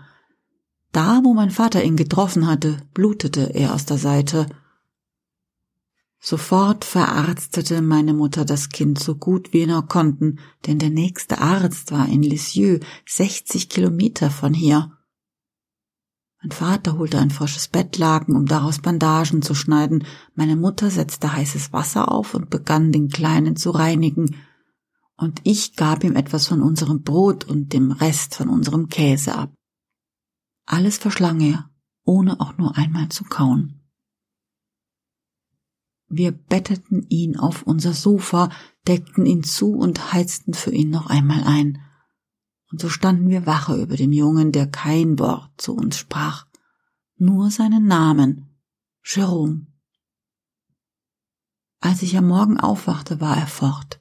Da, 0.92 1.20
wo 1.22 1.34
mein 1.34 1.50
Vater 1.50 1.84
ihn 1.84 1.96
getroffen 1.96 2.46
hatte, 2.46 2.82
blutete 2.94 3.54
er 3.54 3.74
aus 3.74 3.86
der 3.86 3.98
Seite. 3.98 4.46
Sofort 6.18 6.84
verarztete 6.84 7.80
meine 7.80 8.12
Mutter 8.12 8.44
das 8.44 8.68
Kind 8.68 8.98
so 8.98 9.14
gut 9.14 9.52
wir 9.52 9.66
nur 9.66 9.86
konnten, 9.86 10.40
denn 10.66 10.78
der 10.78 10.90
nächste 10.90 11.38
Arzt 11.38 11.92
war 11.92 12.08
in 12.08 12.22
Lisieux, 12.22 12.84
60 13.08 13.68
Kilometer 13.68 14.30
von 14.30 14.52
hier. 14.52 14.92
Mein 16.42 16.50
Vater 16.50 16.98
holte 16.98 17.18
ein 17.18 17.30
frisches 17.30 17.68
Bettlaken, 17.68 18.34
um 18.34 18.46
daraus 18.46 18.80
Bandagen 18.80 19.42
zu 19.42 19.54
schneiden. 19.54 20.04
Meine 20.34 20.56
Mutter 20.56 20.90
setzte 20.90 21.32
heißes 21.32 21.72
Wasser 21.72 22.10
auf 22.10 22.34
und 22.34 22.50
begann 22.50 22.92
den 22.92 23.08
Kleinen 23.08 23.56
zu 23.56 23.70
reinigen 23.70 24.36
und 25.20 25.42
ich 25.44 25.76
gab 25.76 26.02
ihm 26.02 26.16
etwas 26.16 26.46
von 26.46 26.62
unserem 26.62 27.02
Brot 27.02 27.44
und 27.44 27.74
dem 27.74 27.92
Rest 27.92 28.34
von 28.34 28.48
unserem 28.48 28.88
Käse 28.88 29.34
ab. 29.34 29.52
Alles 30.64 30.96
verschlang 30.96 31.42
er, 31.42 31.70
ohne 32.04 32.40
auch 32.40 32.56
nur 32.56 32.78
einmal 32.78 33.10
zu 33.10 33.24
kauen. 33.24 33.82
Wir 36.08 36.32
betteten 36.32 37.04
ihn 37.10 37.36
auf 37.38 37.64
unser 37.64 37.92
Sofa, 37.92 38.48
deckten 38.88 39.26
ihn 39.26 39.44
zu 39.44 39.74
und 39.74 40.14
heizten 40.14 40.54
für 40.54 40.72
ihn 40.72 40.88
noch 40.88 41.10
einmal 41.10 41.44
ein. 41.44 41.82
Und 42.70 42.80
so 42.80 42.88
standen 42.88 43.28
wir 43.28 43.44
Wache 43.44 43.76
über 43.76 43.96
den 43.96 44.14
Jungen, 44.14 44.52
der 44.52 44.68
kein 44.68 45.18
Wort 45.18 45.50
zu 45.58 45.74
uns 45.74 45.98
sprach, 45.98 46.46
nur 47.16 47.50
seinen 47.50 47.86
Namen, 47.86 48.58
Jerome. 49.04 49.66
Als 51.80 52.00
ich 52.00 52.16
am 52.16 52.26
Morgen 52.26 52.58
aufwachte, 52.58 53.20
war 53.20 53.36
er 53.36 53.46
fort. 53.46 54.00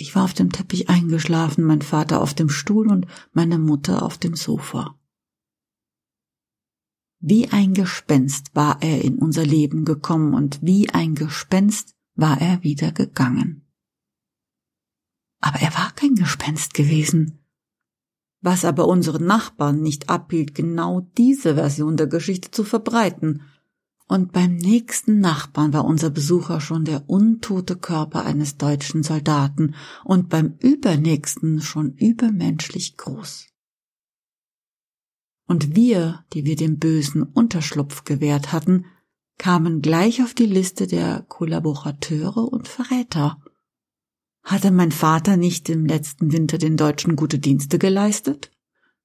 Ich 0.00 0.14
war 0.14 0.22
auf 0.22 0.32
dem 0.32 0.52
Teppich 0.52 0.88
eingeschlafen, 0.88 1.64
mein 1.64 1.82
Vater 1.82 2.20
auf 2.20 2.32
dem 2.32 2.48
Stuhl 2.48 2.88
und 2.88 3.08
meine 3.32 3.58
Mutter 3.58 4.04
auf 4.04 4.16
dem 4.16 4.36
Sofa. 4.36 4.96
Wie 7.18 7.48
ein 7.48 7.74
Gespenst 7.74 8.54
war 8.54 8.80
er 8.80 9.02
in 9.02 9.18
unser 9.18 9.44
Leben 9.44 9.84
gekommen 9.84 10.34
und 10.34 10.60
wie 10.62 10.88
ein 10.88 11.16
Gespenst 11.16 11.96
war 12.14 12.40
er 12.40 12.62
wieder 12.62 12.92
gegangen. 12.92 13.66
Aber 15.40 15.58
er 15.58 15.74
war 15.74 15.90
kein 15.96 16.14
Gespenst 16.14 16.74
gewesen. 16.74 17.40
was 18.40 18.64
aber 18.64 18.86
unseren 18.86 19.26
Nachbarn 19.26 19.82
nicht 19.82 20.08
abhielt, 20.08 20.54
genau 20.54 21.00
diese 21.18 21.56
Version 21.56 21.96
der 21.96 22.06
Geschichte 22.06 22.52
zu 22.52 22.62
verbreiten. 22.62 23.42
Und 24.08 24.32
beim 24.32 24.56
nächsten 24.56 25.20
Nachbarn 25.20 25.74
war 25.74 25.84
unser 25.84 26.08
Besucher 26.08 26.62
schon 26.62 26.86
der 26.86 27.08
untote 27.10 27.76
Körper 27.76 28.24
eines 28.24 28.56
deutschen 28.56 29.02
Soldaten 29.02 29.74
und 30.02 30.30
beim 30.30 30.54
übernächsten 30.60 31.60
schon 31.60 31.92
übermenschlich 31.92 32.96
groß. 32.96 33.48
Und 35.46 35.76
wir, 35.76 36.24
die 36.32 36.46
wir 36.46 36.56
dem 36.56 36.78
Bösen 36.78 37.22
Unterschlupf 37.22 38.04
gewährt 38.04 38.50
hatten, 38.50 38.86
kamen 39.36 39.82
gleich 39.82 40.22
auf 40.22 40.32
die 40.32 40.46
Liste 40.46 40.86
der 40.86 41.24
Kollaborateure 41.28 42.50
und 42.50 42.66
Verräter. 42.66 43.42
Hatte 44.42 44.70
mein 44.70 44.92
Vater 44.92 45.36
nicht 45.36 45.68
im 45.68 45.84
letzten 45.84 46.32
Winter 46.32 46.56
den 46.56 46.78
Deutschen 46.78 47.14
gute 47.14 47.38
Dienste 47.38 47.78
geleistet? 47.78 48.50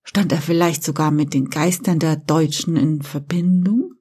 Stand 0.03 0.31
er 0.31 0.41
vielleicht 0.41 0.83
sogar 0.83 1.12
mit 1.12 1.33
den 1.33 1.50
Geistern 1.50 2.00
der 2.00 2.15
Deutschen 2.15 2.77
in 2.77 3.01
Verbindung? 3.01 3.95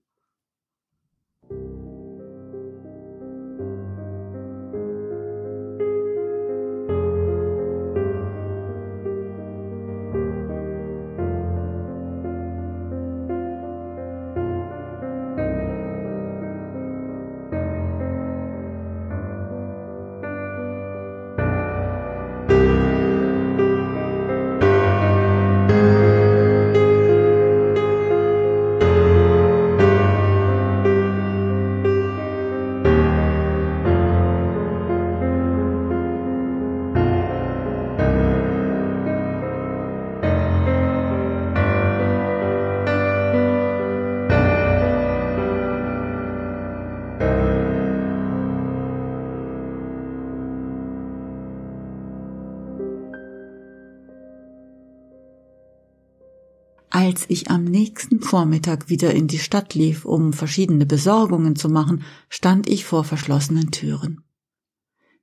Als 57.12 57.26
ich 57.28 57.50
am 57.50 57.64
nächsten 57.64 58.22
Vormittag 58.22 58.88
wieder 58.88 59.12
in 59.12 59.26
die 59.26 59.38
Stadt 59.38 59.74
lief, 59.74 60.06
um 60.06 60.32
verschiedene 60.32 60.86
Besorgungen 60.86 61.56
zu 61.56 61.68
machen, 61.68 62.04
stand 62.30 62.66
ich 62.66 62.86
vor 62.86 63.04
verschlossenen 63.04 63.70
Türen. 63.70 64.24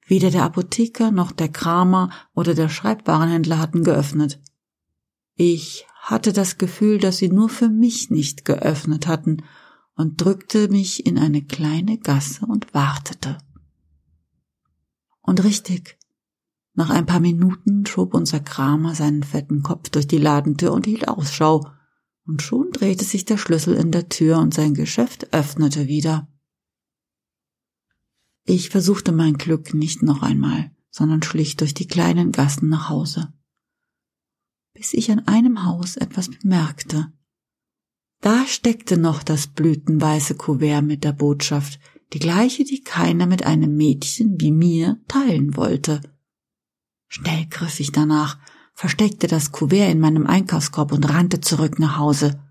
Weder 0.06 0.30
der 0.30 0.44
Apotheker 0.44 1.10
noch 1.10 1.32
der 1.32 1.50
Kramer 1.50 2.12
oder 2.36 2.54
der 2.54 2.70
Schreibwarenhändler 2.70 3.58
hatten 3.58 3.84
geöffnet. 3.84 4.40
Ich 5.34 5.88
hatte 6.00 6.32
das 6.32 6.60
Gefühl, 6.60 7.00
dass 7.00 7.18
sie 7.18 7.30
nur 7.30 7.50
für 7.50 7.70
mich 7.70 8.12
nicht 8.12 8.46
geöffnet 8.46 9.08
hatten 9.08 9.38
und 9.96 10.22
drückte 10.24 10.70
mich 10.70 11.08
in 11.08 11.18
eine 11.18 11.42
kleine 11.42 11.98
Gasse 11.98 12.46
und 12.46 12.72
wartete. 12.76 13.40
Und 15.24 15.44
richtig, 15.44 15.98
nach 16.76 16.92
ein 16.92 17.08
paar 17.08 17.20
Minuten 17.20 17.88
schob 17.88 18.14
unser 18.14 18.42
Kramer 18.42 18.94
seinen 18.94 19.24
fetten 19.24 19.64
Kopf 19.64 19.90
durch 19.90 20.06
die 20.06 20.20
Ladentür 20.20 20.72
und 20.72 20.86
hielt 20.86 21.08
Ausschau, 21.08 21.66
und 22.30 22.44
schon 22.44 22.70
drehte 22.72 23.04
sich 23.04 23.26
der 23.26 23.38
Schlüssel 23.38 23.74
in 23.74 23.92
der 23.92 24.08
Tür 24.08 24.38
und 24.38 24.54
sein 24.54 24.76
Geschäft 24.76 25.34
öffnete 25.34 25.88
wieder. 25.88 26.28
Ich 28.46 28.70
versuchte 28.70 29.12
mein 29.12 29.34
Glück 29.34 29.74
nicht 29.74 30.04
noch 30.04 30.22
einmal, 30.22 30.72
sondern 30.92 31.24
schlich 31.24 31.58
durch 31.58 31.74
die 31.74 31.88
kleinen 31.88 32.32
Gassen 32.32 32.70
nach 32.70 32.88
Hause. 32.88 33.34
Bis 34.74 34.94
ich 34.94 35.12
an 35.12 35.28
einem 35.28 35.66
Haus 35.66 35.98
etwas 35.98 36.30
bemerkte. 36.30 37.12
Da 38.22 38.46
steckte 38.46 38.98
noch 38.98 39.24
das 39.24 39.48
blütenweiße 39.48 40.36
Kuvert 40.36 40.86
mit 40.86 41.04
der 41.04 41.14
Botschaft, 41.14 41.80
die 42.14 42.20
gleiche, 42.20 42.64
die 42.64 42.84
keiner 42.84 43.26
mit 43.26 43.44
einem 43.44 43.76
Mädchen 43.76 44.40
wie 44.40 44.52
mir 44.52 45.02
teilen 45.08 45.58
wollte. 45.58 46.02
Schnell 47.08 47.48
griff 47.48 47.80
ich 47.80 47.92
danach, 47.92 48.38
versteckte 48.80 49.28
das 49.28 49.52
Kuvert 49.52 49.92
in 49.92 50.00
meinem 50.00 50.26
Einkaufskorb 50.26 50.94
und 50.94 51.10
rannte 51.10 51.42
zurück 51.42 51.80
nach 51.80 51.98
Hause. 51.98 52.42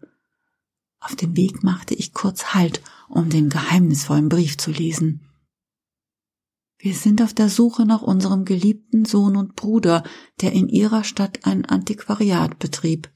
Auf 1.01 1.17
dem 1.17 1.35
Weg 1.39 1.65
machte 1.65 1.95
ich 1.95 2.13
kurz 2.13 2.53
Halt, 2.53 2.83
um 3.09 3.31
den 3.31 3.49
geheimnisvollen 3.49 4.29
Brief 4.29 4.59
zu 4.59 4.71
lesen. 4.71 5.27
Wir 6.77 6.93
sind 6.93 7.23
auf 7.23 7.33
der 7.33 7.49
Suche 7.49 7.87
nach 7.87 8.03
unserem 8.03 8.45
geliebten 8.45 9.07
Sohn 9.07 9.37
und 9.37 9.57
Bruder, 9.57 10.03
der 10.43 10.53
in 10.53 10.69
ihrer 10.69 11.03
Stadt 11.03 11.47
ein 11.47 11.65
Antiquariat 11.65 12.59
betrieb. 12.59 13.11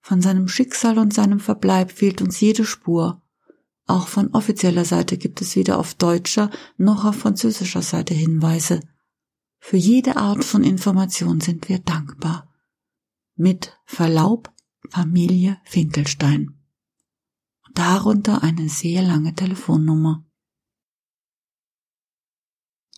Von 0.00 0.22
seinem 0.22 0.48
Schicksal 0.48 0.96
und 0.96 1.12
seinem 1.12 1.40
Verbleib 1.40 1.92
fehlt 1.92 2.22
uns 2.22 2.40
jede 2.40 2.64
Spur. 2.64 3.20
Auch 3.86 4.08
von 4.08 4.28
offizieller 4.32 4.86
Seite 4.86 5.18
gibt 5.18 5.42
es 5.42 5.56
weder 5.56 5.78
auf 5.78 5.92
deutscher 5.92 6.50
noch 6.78 7.04
auf 7.04 7.16
französischer 7.16 7.82
Seite 7.82 8.14
Hinweise. 8.14 8.80
Für 9.58 9.76
jede 9.76 10.16
Art 10.16 10.44
von 10.44 10.64
Information 10.64 11.40
sind 11.40 11.68
wir 11.68 11.78
dankbar. 11.78 12.52
Mit 13.36 13.78
Verlaub 13.84 14.52
Familie 14.90 15.58
Finkelstein. 15.64 16.54
Darunter 17.74 18.42
eine 18.42 18.68
sehr 18.68 19.02
lange 19.02 19.34
Telefonnummer. 19.34 20.24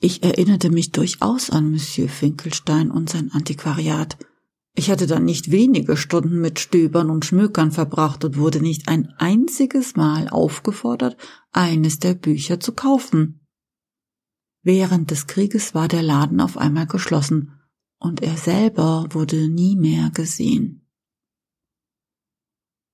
Ich 0.01 0.23
erinnerte 0.23 0.70
mich 0.70 0.92
durchaus 0.92 1.51
an 1.51 1.70
Monsieur 1.70 2.09
Finkelstein 2.09 2.90
und 2.90 3.11
sein 3.11 3.31
Antiquariat. 3.33 4.16
Ich 4.75 4.90
hatte 4.90 5.07
dann 5.07 5.25
nicht 5.25 5.51
wenige 5.51 5.96
Stunden 5.96 6.40
mit 6.40 6.59
Stöbern 6.59 7.11
und 7.11 7.27
Schmökern 7.27 7.73
verbracht 7.73 8.25
und 8.25 8.38
wurde 8.38 8.62
nicht 8.62 8.88
ein 8.88 9.12
einziges 9.18 9.96
Mal 9.96 10.29
aufgefordert, 10.29 11.16
eines 11.53 11.99
der 11.99 12.14
Bücher 12.14 12.61
zu 12.61 12.73
kaufen. 12.73 13.39
Während 14.62 15.11
des 15.11 15.27
Krieges 15.27 15.75
war 15.75 15.88
der 15.88 16.03
Laden 16.03 16.40
auf 16.40 16.59
einmal 16.59 16.87
geschlossen 16.87 17.53
und 17.99 18.23
er 18.23 18.37
selber 18.37 19.07
wurde 19.11 19.49
nie 19.49 19.77
mehr 19.77 20.11
gesehen. 20.11 20.87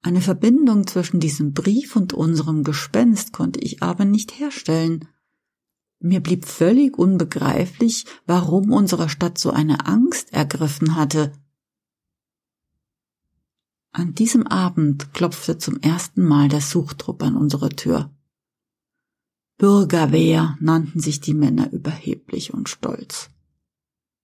Eine 0.02 0.20
Verbindung 0.20 0.86
zwischen 0.86 1.18
diesem 1.18 1.52
Brief 1.52 1.96
und 1.96 2.12
unserem 2.12 2.62
Gespenst 2.62 3.32
konnte 3.32 3.58
ich 3.58 3.82
aber 3.82 4.04
nicht 4.04 4.38
herstellen. 4.38 5.08
Mir 5.98 6.20
blieb 6.20 6.44
völlig 6.44 6.96
unbegreiflich, 6.96 8.04
warum 8.26 8.72
unsere 8.72 9.08
Stadt 9.08 9.38
so 9.38 9.50
eine 9.50 9.86
Angst 9.86 10.32
ergriffen 10.32 10.94
hatte. 10.94 11.32
An 13.90 14.14
diesem 14.14 14.46
Abend 14.46 15.12
klopfte 15.14 15.58
zum 15.58 15.80
ersten 15.80 16.22
Mal 16.22 16.48
der 16.48 16.60
Suchtrupp 16.60 17.22
an 17.22 17.34
unsere 17.34 17.70
Tür. 17.70 18.15
Bürgerwehr 19.58 20.56
nannten 20.60 21.00
sich 21.00 21.20
die 21.20 21.34
Männer 21.34 21.72
überheblich 21.72 22.52
und 22.52 22.68
stolz. 22.68 23.30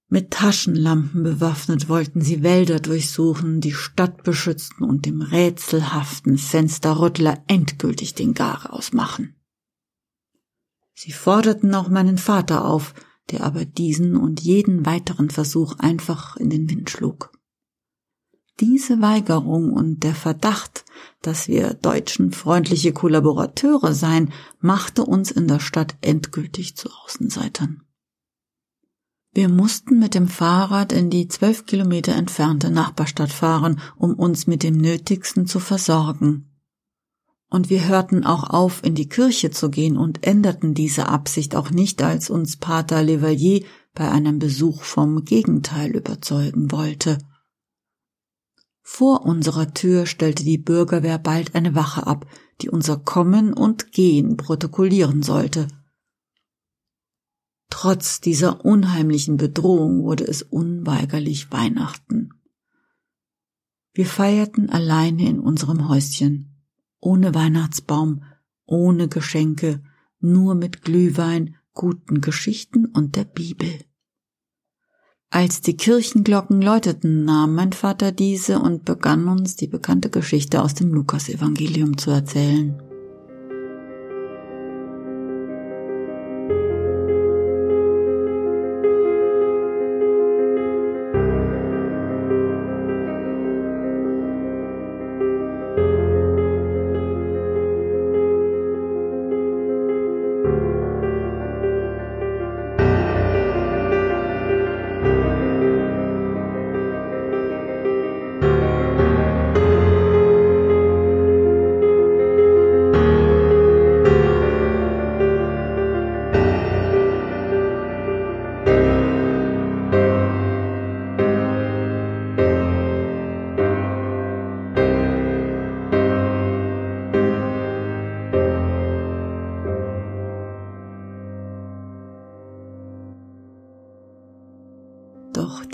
Mit 0.09 0.31
Taschenlampen 0.31 1.23
bewaffnet 1.23 1.89
wollten 1.89 2.21
sie 2.21 2.43
Wälder 2.43 2.81
durchsuchen, 2.81 3.63
die 3.63 3.73
Stadt 3.73 4.25
beschützen 4.25 4.85
und 4.85 5.07
dem 5.07 5.23
rätselhaften 5.23 6.37
Fensterrüttler 6.37 7.43
endgültig 7.47 8.15
den 8.15 8.35
Garaus 8.35 8.93
machen. 8.93 9.35
Sie 10.93 11.13
forderten 11.13 11.75
auch 11.75 11.89
meinen 11.89 12.19
Vater 12.19 12.67
auf, 12.67 12.93
der 13.31 13.43
aber 13.43 13.65
diesen 13.65 14.17
und 14.17 14.41
jeden 14.43 14.85
weiteren 14.85 15.31
Versuch 15.31 15.79
einfach 15.79 16.37
in 16.37 16.51
den 16.51 16.69
Wind 16.69 16.91
schlug. 16.91 17.33
Diese 18.61 19.01
Weigerung 19.01 19.73
und 19.73 20.03
der 20.05 20.15
Verdacht, 20.15 20.85
dass 21.23 21.49
wir 21.49 21.75
Deutschen 21.75 22.33
freundliche 22.33 22.93
Kollaborateure 22.93 23.95
seien, 23.95 24.33
machte 24.61 25.05
uns 25.05 25.31
in 25.31 25.49
der 25.49 25.61
Stadt 25.61 25.97
endgültig 26.03 26.77
zu 26.77 26.91
Außenseitern. 26.91 27.83
Wir 29.35 29.49
mussten 29.49 29.99
mit 29.99 30.15
dem 30.15 30.29
Fahrrad 30.29 30.93
in 30.93 31.09
die 31.09 31.29
zwölf 31.29 31.65
Kilometer 31.65 32.15
entfernte 32.15 32.71
Nachbarstadt 32.71 33.33
fahren, 33.33 33.81
um 33.97 34.15
uns 34.15 34.47
mit 34.47 34.63
dem 34.63 34.77
Nötigsten 34.77 35.47
zu 35.47 35.59
versorgen. 35.59 36.51
Und 37.49 37.71
wir 37.71 37.89
hörten 37.89 38.25
auch 38.25 38.45
auf, 38.45 38.85
in 38.85 38.95
die 38.95 39.09
Kirche 39.09 39.51
zu 39.51 39.71
gehen 39.71 39.97
und 39.97 40.27
änderten 40.27 40.75
diese 40.75 41.09
Absicht 41.09 41.57
auch 41.57 41.71
nicht, 41.71 42.03
als 42.03 42.29
uns 42.29 42.59
Pater 42.59 43.03
Levalier 43.03 43.65
bei 43.95 44.11
einem 44.11 44.39
Besuch 44.39 44.83
vom 44.83 45.25
Gegenteil 45.25 45.97
überzeugen 45.97 46.71
wollte– 46.71 47.17
vor 48.95 49.25
unserer 49.25 49.73
Tür 49.73 50.05
stellte 50.05 50.45
die 50.45 50.59
Bürgerwehr 50.59 51.19
bald 51.19 51.55
eine 51.55 51.75
Wache 51.75 52.07
ab, 52.07 52.27
die 52.61 52.69
unser 52.69 52.99
Kommen 52.99 53.55
und 53.55 53.91
Gehen 53.91 54.37
protokollieren 54.37 55.23
sollte. 55.23 55.67
Trotz 57.71 58.21
dieser 58.21 58.67
unheimlichen 58.67 59.39
Bedrohung 59.39 60.03
wurde 60.03 60.25
es 60.25 60.43
unweigerlich 60.43 61.51
Weihnachten. 61.51 62.35
Wir 63.95 64.05
feierten 64.05 64.69
alleine 64.69 65.27
in 65.27 65.41
unserem 65.41 65.89
Häuschen, 65.89 66.63
ohne 67.01 67.35
Weihnachtsbaum, 67.35 68.25
ohne 68.67 69.09
Geschenke, 69.09 69.83
nur 70.21 70.55
mit 70.55 70.83
Glühwein, 70.83 71.57
guten 71.73 72.21
Geschichten 72.21 72.85
und 72.85 73.17
der 73.17 73.25
Bibel. 73.25 73.73
Als 75.35 75.63
die 75.63 75.79
Kirchenglocken 75.79 76.61
läuteten, 76.61 77.25
nahm 77.25 77.55
mein 77.55 77.73
Vater 77.73 78.13
diese 78.13 78.59
und 78.59 78.85
begann 78.85 79.29
uns 79.29 79.57
die 79.57 79.67
bekannte 79.67 80.11
Geschichte 80.11 80.61
aus 80.61 80.75
dem 80.75 80.93
Lukasevangelium 80.93 81.97
zu 81.97 82.11
erzählen. 82.11 82.79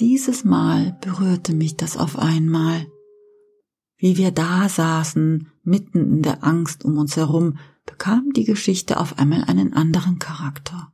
Dieses 0.01 0.45
Mal 0.45 0.97
berührte 1.01 1.55
mich 1.55 1.77
das 1.77 1.97
auf 1.97 2.19
einmal. 2.19 2.87
Wie 3.97 4.17
wir 4.17 4.31
da 4.31 4.69
saßen, 4.69 5.51
mitten 5.63 6.13
in 6.13 6.23
der 6.23 6.45
Angst 6.45 6.85
um 6.85 6.99
uns 6.99 7.17
herum, 7.17 7.59
bekam 7.85 8.33
die 8.33 8.45
Geschichte 8.45 9.01
auf 9.01 9.19
einmal 9.19 9.45
einen 9.45 9.75
anderen 9.75 10.19
Charakter. 10.19 10.93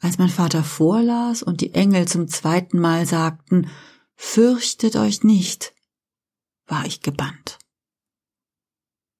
Als 0.00 0.18
mein 0.18 0.28
Vater 0.28 0.64
vorlas 0.64 1.42
und 1.42 1.60
die 1.60 1.74
Engel 1.74 2.06
zum 2.06 2.28
zweiten 2.28 2.78
Mal 2.78 3.06
sagten, 3.06 3.68
Fürchtet 4.20 4.96
euch 4.96 5.22
nicht, 5.22 5.74
war 6.66 6.84
ich 6.86 7.02
gebannt. 7.02 7.58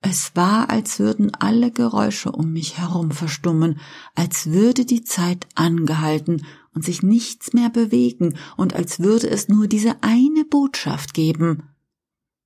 Es 0.01 0.35
war, 0.35 0.71
als 0.71 0.99
würden 0.99 1.35
alle 1.35 1.71
Geräusche 1.71 2.33
um 2.33 2.53
mich 2.53 2.79
herum 2.79 3.13
verstummen, 3.13 3.81
als 4.17 4.51
würde 4.51 4.85
die 4.85 5.05
Zeit 5.05 5.47
angehalten 5.55 6.45
und 6.75 6.85
sich 6.85 7.03
nichts 7.03 7.53
mehr 7.53 7.71
bewegen 7.71 8.39
und 8.57 8.75
als 8.75 9.01
würde 9.01 9.29
es 9.29 9.49
nur 9.49 9.67
diese 9.67 10.03
eine 10.03 10.45
Botschaft 10.45 11.15
geben. 11.15 11.63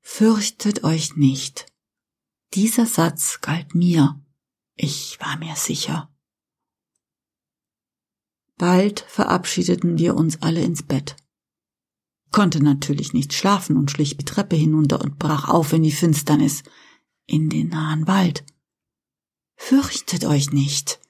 Fürchtet 0.00 0.84
euch 0.84 1.16
nicht. 1.16 1.66
Dieser 2.54 2.86
Satz 2.86 3.40
galt 3.40 3.74
mir. 3.74 4.20
Ich 4.74 5.18
war 5.20 5.38
mir 5.38 5.54
sicher. 5.56 6.10
Bald 8.58 9.00
verabschiedeten 9.08 9.98
wir 9.98 10.14
uns 10.14 10.40
alle 10.42 10.62
ins 10.62 10.82
Bett. 10.82 11.16
Konnte 12.30 12.62
natürlich 12.62 13.12
nicht 13.12 13.34
schlafen 13.34 13.76
und 13.76 13.90
schlich 13.90 14.16
die 14.16 14.24
Treppe 14.24 14.56
hinunter 14.56 15.00
und 15.00 15.18
brach 15.18 15.48
auf 15.48 15.72
in 15.72 15.82
die 15.82 15.92
Finsternis, 15.92 16.62
in 17.26 17.50
den 17.50 17.68
nahen 17.68 18.06
Wald. 18.06 18.44
Fürchtet 19.56 20.24
euch 20.24 20.50
nicht. 20.50 21.01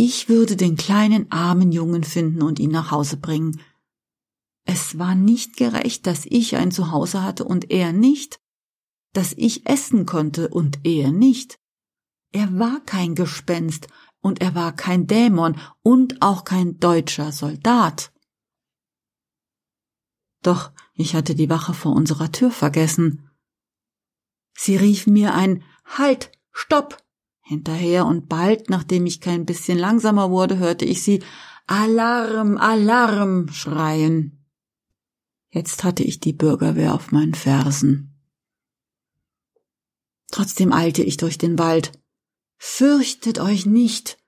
Ich 0.00 0.28
würde 0.28 0.54
den 0.54 0.76
kleinen 0.76 1.32
armen 1.32 1.72
Jungen 1.72 2.04
finden 2.04 2.40
und 2.42 2.60
ihn 2.60 2.70
nach 2.70 2.92
Hause 2.92 3.16
bringen. 3.16 3.60
Es 4.64 4.96
war 4.96 5.16
nicht 5.16 5.56
gerecht, 5.56 6.06
dass 6.06 6.24
ich 6.24 6.54
ein 6.54 6.70
Zuhause 6.70 7.24
hatte 7.24 7.42
und 7.42 7.72
er 7.72 7.92
nicht, 7.92 8.38
dass 9.12 9.32
ich 9.32 9.66
essen 9.66 10.06
konnte 10.06 10.50
und 10.50 10.86
er 10.86 11.10
nicht. 11.10 11.58
Er 12.30 12.60
war 12.60 12.78
kein 12.86 13.16
Gespenst 13.16 13.88
und 14.20 14.40
er 14.40 14.54
war 14.54 14.76
kein 14.76 15.08
Dämon 15.08 15.58
und 15.82 16.22
auch 16.22 16.44
kein 16.44 16.78
deutscher 16.78 17.32
Soldat. 17.32 18.12
Doch 20.44 20.70
ich 20.94 21.16
hatte 21.16 21.34
die 21.34 21.50
Wache 21.50 21.74
vor 21.74 21.96
unserer 21.96 22.30
Tür 22.30 22.52
vergessen. 22.52 23.28
Sie 24.56 24.76
rief 24.76 25.08
mir 25.08 25.34
ein 25.34 25.64
Halt, 25.84 26.30
Stopp, 26.52 27.02
hinterher 27.48 28.04
und 28.04 28.28
bald, 28.28 28.68
nachdem 28.68 29.06
ich 29.06 29.22
kein 29.22 29.46
bisschen 29.46 29.78
langsamer 29.78 30.30
wurde, 30.30 30.58
hörte 30.58 30.84
ich 30.84 31.02
sie 31.02 31.22
Alarm, 31.66 32.58
Alarm 32.58 33.48
schreien. 33.48 34.44
Jetzt 35.50 35.82
hatte 35.82 36.02
ich 36.02 36.20
die 36.20 36.34
Bürgerwehr 36.34 36.94
auf 36.94 37.10
meinen 37.10 37.34
Fersen. 37.34 38.20
Trotzdem 40.30 40.74
eilte 40.74 41.02
ich 41.02 41.16
durch 41.16 41.38
den 41.38 41.58
Wald. 41.58 41.92
Fürchtet 42.58 43.38
euch 43.38 43.64
nicht. 43.64 44.18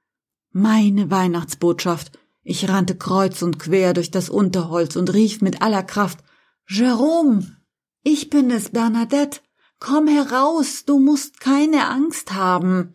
Meine 0.50 1.10
Weihnachtsbotschaft. 1.10 2.18
Ich 2.42 2.70
rannte 2.70 2.96
kreuz 2.96 3.42
und 3.42 3.58
quer 3.58 3.92
durch 3.92 4.10
das 4.10 4.30
Unterholz 4.30 4.96
und 4.96 5.12
rief 5.12 5.42
mit 5.42 5.60
aller 5.60 5.82
Kraft 5.82 6.20
Jerome, 6.66 7.54
ich 8.02 8.30
bin 8.30 8.50
es, 8.50 8.70
Bernadette. 8.70 9.40
Komm 9.78 10.08
heraus, 10.08 10.84
du 10.86 10.98
musst 10.98 11.40
keine 11.40 11.88
Angst 11.88 12.32
haben. 12.32 12.94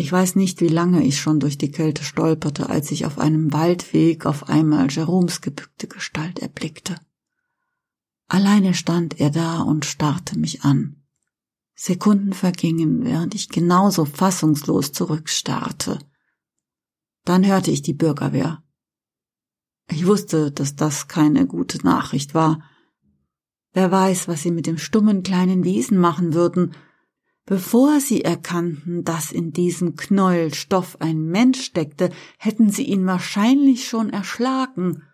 Ich 0.00 0.12
weiß 0.12 0.36
nicht, 0.36 0.60
wie 0.60 0.68
lange 0.68 1.02
ich 1.02 1.18
schon 1.18 1.40
durch 1.40 1.58
die 1.58 1.72
Kälte 1.72 2.04
stolperte, 2.04 2.70
als 2.70 2.92
ich 2.92 3.04
auf 3.04 3.18
einem 3.18 3.52
Waldweg 3.52 4.26
auf 4.26 4.48
einmal 4.48 4.88
Jeroms 4.92 5.40
gebückte 5.40 5.88
Gestalt 5.88 6.38
erblickte. 6.38 6.94
Alleine 8.28 8.74
stand 8.74 9.18
er 9.18 9.30
da 9.30 9.58
und 9.58 9.84
starrte 9.84 10.38
mich 10.38 10.62
an. 10.62 11.02
Sekunden 11.74 12.32
vergingen, 12.32 13.04
während 13.04 13.34
ich 13.34 13.48
genauso 13.48 14.04
fassungslos 14.04 14.92
zurückstarrte. 14.92 15.98
Dann 17.24 17.44
hörte 17.44 17.72
ich 17.72 17.82
die 17.82 17.94
Bürgerwehr. 17.94 18.62
Ich 19.90 20.06
wusste, 20.06 20.52
dass 20.52 20.76
das 20.76 21.08
keine 21.08 21.48
gute 21.48 21.84
Nachricht 21.84 22.34
war. 22.34 22.62
Wer 23.72 23.90
weiß, 23.90 24.28
was 24.28 24.44
sie 24.44 24.52
mit 24.52 24.68
dem 24.68 24.78
stummen 24.78 25.24
kleinen 25.24 25.64
Wesen 25.64 25.98
machen 25.98 26.34
würden, 26.34 26.76
Bevor 27.48 27.98
sie 27.98 28.22
erkannten, 28.24 29.04
dass 29.04 29.32
in 29.32 29.54
diesem 29.54 29.96
Knäuel 29.96 30.52
Stoff 30.52 31.00
ein 31.00 31.24
Mensch 31.24 31.62
steckte, 31.62 32.10
hätten 32.36 32.68
sie 32.68 32.82
ihn 32.82 33.06
wahrscheinlich 33.06 33.88
schon 33.88 34.10
erschlagen. 34.10 35.04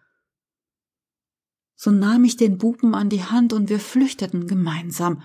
So 1.77 1.93
nahm 1.93 2.25
ich 2.25 2.37
den 2.37 2.59
Buben 2.59 2.93
an 2.97 3.09
die 3.09 3.23
Hand 3.23 3.53
und 3.53 3.69
wir 3.69 3.79
flüchteten 3.79 4.49
gemeinsam. 4.49 5.23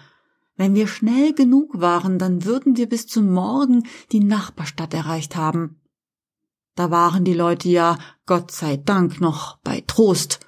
Wenn 0.56 0.76
wir 0.76 0.86
schnell 0.86 1.34
genug 1.34 1.82
waren, 1.82 2.20
dann 2.20 2.46
würden 2.46 2.78
wir 2.78 2.88
bis 2.88 3.08
zum 3.08 3.32
Morgen 3.34 3.88
die 4.12 4.24
Nachbarstadt 4.24 4.94
erreicht 4.94 5.36
haben. 5.36 5.82
Da 6.76 6.92
waren 6.92 7.26
die 7.26 7.34
Leute 7.34 7.70
ja, 7.70 7.98
Gott 8.28 8.52
sei 8.52 8.78
Dank, 8.78 9.20
noch 9.20 9.58
bei 9.64 9.82
Trost. 9.88 10.42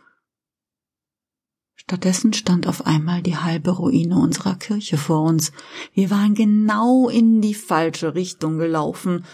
Stattdessen 1.92 2.32
stand 2.32 2.68
auf 2.68 2.86
einmal 2.86 3.22
die 3.22 3.36
halbe 3.36 3.72
Ruine 3.72 4.18
unserer 4.18 4.56
Kirche 4.56 4.98
vor 4.98 5.24
uns. 5.24 5.52
Wir 5.94 6.10
waren 6.10 6.36
genau 6.36 7.10
in 7.10 7.42
die 7.42 7.54
falsche 7.54 8.16
Richtung 8.16 8.58
gelaufen. 8.58 9.26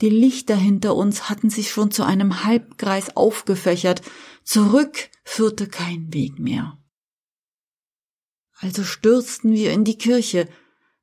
Die 0.00 0.08
Lichter 0.08 0.54
hinter 0.54 0.94
uns 0.94 1.28
hatten 1.28 1.50
sich 1.50 1.72
schon 1.72 1.90
zu 1.90 2.04
einem 2.04 2.44
Halbkreis 2.44 3.16
aufgefächert. 3.16 4.02
Zurück 4.44 5.08
führte 5.24 5.66
kein 5.66 6.14
Weg 6.14 6.38
mehr. 6.38 6.78
Also 8.60 8.84
stürzten 8.84 9.50
wir 9.50 9.72
in 9.72 9.82
die 9.82 9.98
Kirche. 9.98 10.48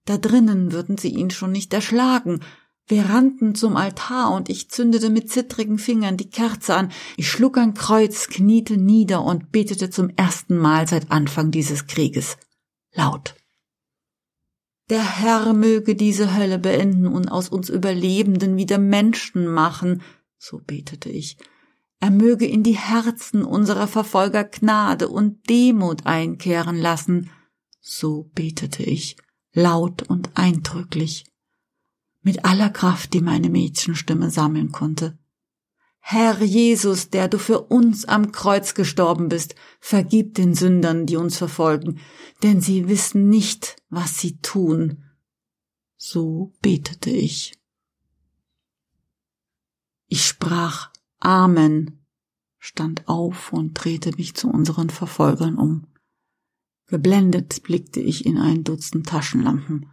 Da 0.05 0.17
drinnen 0.17 0.71
würden 0.71 0.97
sie 0.97 1.09
ihn 1.09 1.31
schon 1.31 1.51
nicht 1.51 1.73
erschlagen. 1.73 2.39
Wir 2.85 3.05
rannten 3.05 3.55
zum 3.55 3.77
Altar 3.77 4.33
und 4.33 4.49
ich 4.49 4.69
zündete 4.69 5.09
mit 5.09 5.31
zittrigen 5.31 5.77
Fingern 5.77 6.17
die 6.17 6.29
Kerze 6.29 6.75
an. 6.75 6.91
Ich 7.15 7.29
schlug 7.29 7.57
ein 7.57 7.73
Kreuz, 7.73 8.27
kniete 8.27 8.75
nieder 8.75 9.23
und 9.23 9.51
betete 9.51 9.89
zum 9.89 10.09
ersten 10.09 10.57
Mal 10.57 10.87
seit 10.87 11.09
Anfang 11.09 11.51
dieses 11.51 11.87
Krieges. 11.87 12.37
Laut. 12.93 13.35
Der 14.89 15.19
Herr 15.19 15.53
möge 15.53 15.95
diese 15.95 16.35
Hölle 16.35 16.59
beenden 16.59 17.07
und 17.07 17.29
aus 17.29 17.47
uns 17.47 17.69
Überlebenden 17.69 18.57
wieder 18.57 18.77
Menschen 18.77 19.47
machen, 19.47 20.01
so 20.37 20.59
betete 20.59 21.09
ich. 21.09 21.37
Er 22.01 22.11
möge 22.11 22.45
in 22.45 22.63
die 22.63 22.77
Herzen 22.77 23.45
unserer 23.45 23.87
Verfolger 23.87 24.43
Gnade 24.43 25.07
und 25.07 25.49
Demut 25.49 26.05
einkehren 26.05 26.77
lassen, 26.77 27.29
so 27.79 28.29
betete 28.35 28.83
ich, 28.83 29.15
laut 29.53 30.03
und 30.03 30.31
eindrücklich 30.33 31.32
mit 32.23 32.45
aller 32.45 32.69
Kraft, 32.69 33.13
die 33.13 33.21
meine 33.21 33.49
Mädchenstimme 33.49 34.31
sammeln 34.31 34.71
konnte. 34.71 35.17
Herr 35.99 36.41
Jesus, 36.41 37.09
der 37.11 37.29
du 37.29 37.37
für 37.37 37.61
uns 37.61 38.05
am 38.05 38.33
Kreuz 38.33 38.73
gestorben 38.73 39.29
bist, 39.29 39.55
vergib 39.79 40.35
den 40.35 40.53
Sündern, 40.53 41.05
die 41.05 41.15
uns 41.15 41.37
verfolgen, 41.37 41.99
denn 42.41 42.59
sie 42.59 42.89
wissen 42.89 43.29
nicht, 43.29 43.77
was 43.89 44.19
sie 44.19 44.37
tun. 44.39 45.03
So 45.95 46.51
betete 46.61 47.09
ich. 47.09 47.57
Ich 50.07 50.25
sprach 50.25 50.91
Amen, 51.19 52.05
stand 52.59 53.07
auf 53.07 53.53
und 53.53 53.73
drehte 53.73 54.11
mich 54.17 54.35
zu 54.35 54.49
unseren 54.49 54.89
Verfolgern 54.89 55.57
um. 55.57 55.87
Geblendet 56.87 57.63
blickte 57.63 58.01
ich 58.01 58.25
in 58.25 58.37
ein 58.37 58.65
Dutzend 58.65 59.07
Taschenlampen. 59.07 59.89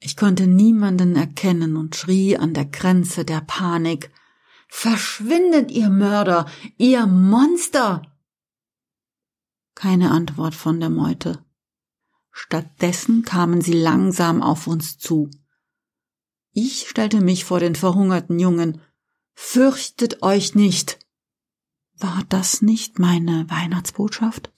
Ich 0.00 0.16
konnte 0.16 0.46
niemanden 0.46 1.16
erkennen 1.16 1.76
und 1.76 1.96
schrie 1.96 2.36
an 2.36 2.54
der 2.54 2.66
Grenze 2.66 3.24
der 3.24 3.40
Panik 3.40 4.10
Verschwindet, 4.68 5.70
ihr 5.70 5.88
Mörder, 5.88 6.46
ihr 6.78 7.06
Monster. 7.06 8.02
Keine 9.74 10.10
Antwort 10.10 10.54
von 10.54 10.80
der 10.80 10.90
Meute. 10.90 11.44
Stattdessen 12.32 13.22
kamen 13.22 13.60
sie 13.60 13.72
langsam 13.72 14.42
auf 14.42 14.66
uns 14.66 14.98
zu. 14.98 15.30
Ich 16.52 16.88
stellte 16.88 17.20
mich 17.20 17.44
vor 17.44 17.60
den 17.60 17.76
verhungerten 17.76 18.38
Jungen. 18.38 18.80
Fürchtet 19.32 20.22
euch 20.22 20.54
nicht. 20.56 20.98
War 21.96 22.22
das 22.28 22.60
nicht 22.60 22.98
meine 22.98 23.48
Weihnachtsbotschaft? 23.48 24.52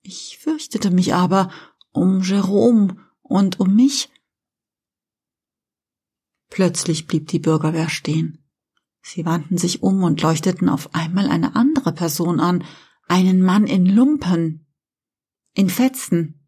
Ich 0.00 0.38
fürchtete 0.38 0.90
mich 0.90 1.14
aber 1.14 1.50
um 1.92 2.22
Jerome 2.22 2.96
und 3.20 3.60
um 3.60 3.76
mich. 3.76 4.10
Plötzlich 6.52 7.06
blieb 7.06 7.28
die 7.28 7.38
Bürgerwehr 7.38 7.88
stehen. 7.88 8.44
Sie 9.00 9.24
wandten 9.24 9.56
sich 9.56 9.82
um 9.82 10.02
und 10.02 10.20
leuchteten 10.20 10.68
auf 10.68 10.94
einmal 10.94 11.30
eine 11.30 11.56
andere 11.56 11.92
Person 11.92 12.40
an, 12.40 12.62
einen 13.08 13.40
Mann 13.40 13.66
in 13.66 13.86
Lumpen, 13.86 14.66
in 15.54 15.70
Fetzen, 15.70 16.46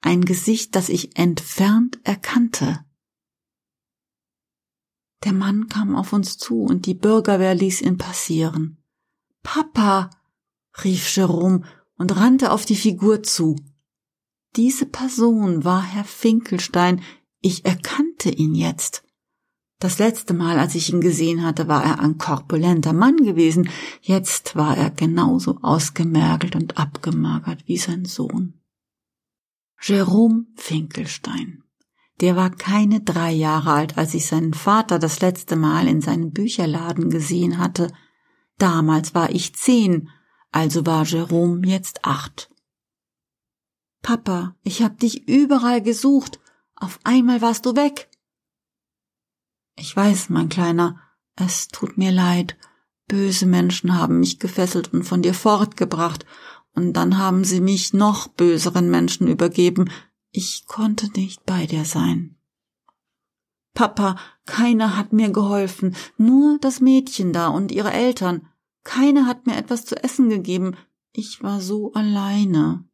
ein 0.00 0.24
Gesicht, 0.24 0.74
das 0.74 0.88
ich 0.88 1.18
entfernt 1.18 2.00
erkannte. 2.04 2.86
Der 5.24 5.34
Mann 5.34 5.68
kam 5.68 5.94
auf 5.94 6.14
uns 6.14 6.38
zu 6.38 6.62
und 6.62 6.86
die 6.86 6.94
Bürgerwehr 6.94 7.54
ließ 7.54 7.82
ihn 7.82 7.98
passieren. 7.98 8.82
Papa, 9.42 10.08
rief 10.82 11.14
Jerome 11.14 11.64
und 11.96 12.16
rannte 12.16 12.50
auf 12.50 12.64
die 12.64 12.76
Figur 12.76 13.22
zu. 13.22 13.56
Diese 14.56 14.86
Person 14.86 15.64
war 15.64 15.82
Herr 15.82 16.04
Finkelstein, 16.04 17.02
ich 17.42 17.64
erkannte 17.64 18.30
ihn 18.30 18.54
jetzt. 18.54 19.04
Das 19.78 19.98
letzte 19.98 20.32
Mal, 20.32 20.60
als 20.60 20.76
ich 20.76 20.92
ihn 20.92 21.00
gesehen 21.00 21.42
hatte, 21.42 21.66
war 21.66 21.84
er 21.84 21.98
ein 21.98 22.16
korpulenter 22.16 22.92
Mann 22.92 23.16
gewesen, 23.16 23.68
jetzt 24.00 24.54
war 24.54 24.76
er 24.76 24.90
genauso 24.90 25.58
ausgemergelt 25.60 26.54
und 26.54 26.78
abgemagert 26.78 27.64
wie 27.66 27.76
sein 27.76 28.04
Sohn. 28.04 28.54
Jerome 29.80 30.46
Finkelstein. 30.54 31.64
Der 32.20 32.36
war 32.36 32.50
keine 32.50 33.00
drei 33.00 33.32
Jahre 33.32 33.72
alt, 33.72 33.98
als 33.98 34.14
ich 34.14 34.26
seinen 34.26 34.54
Vater 34.54 35.00
das 35.00 35.20
letzte 35.20 35.56
Mal 35.56 35.88
in 35.88 36.00
seinem 36.00 36.30
Bücherladen 36.30 37.10
gesehen 37.10 37.58
hatte. 37.58 37.92
Damals 38.58 39.16
war 39.16 39.30
ich 39.30 39.56
zehn, 39.56 40.08
also 40.52 40.86
war 40.86 41.04
Jerome 41.04 41.66
jetzt 41.66 42.04
acht. 42.04 42.48
Papa, 44.02 44.54
ich 44.62 44.82
hab 44.82 45.00
dich 45.00 45.26
überall 45.28 45.82
gesucht. 45.82 46.38
Auf 46.82 46.98
einmal 47.04 47.40
warst 47.40 47.64
du 47.64 47.76
weg. 47.76 48.10
Ich 49.76 49.94
weiß, 49.94 50.30
mein 50.30 50.48
Kleiner, 50.48 51.00
es 51.36 51.68
tut 51.68 51.96
mir 51.96 52.10
leid. 52.10 52.56
Böse 53.06 53.46
Menschen 53.46 53.96
haben 53.96 54.18
mich 54.18 54.40
gefesselt 54.40 54.92
und 54.92 55.04
von 55.04 55.22
dir 55.22 55.32
fortgebracht, 55.32 56.26
und 56.74 56.94
dann 56.94 57.18
haben 57.18 57.44
sie 57.44 57.60
mich 57.60 57.92
noch 57.92 58.26
böseren 58.26 58.90
Menschen 58.90 59.28
übergeben. 59.28 59.92
Ich 60.32 60.66
konnte 60.66 61.08
nicht 61.12 61.46
bei 61.46 61.66
dir 61.66 61.84
sein. 61.84 62.36
Papa, 63.74 64.16
keiner 64.44 64.96
hat 64.96 65.12
mir 65.12 65.30
geholfen, 65.30 65.94
nur 66.16 66.58
das 66.58 66.80
Mädchen 66.80 67.32
da 67.32 67.46
und 67.46 67.70
ihre 67.70 67.92
Eltern. 67.92 68.48
Keiner 68.82 69.26
hat 69.26 69.46
mir 69.46 69.54
etwas 69.56 69.84
zu 69.84 70.02
essen 70.02 70.28
gegeben. 70.28 70.76
Ich 71.12 71.44
war 71.44 71.60
so 71.60 71.92
alleine. 71.92 72.84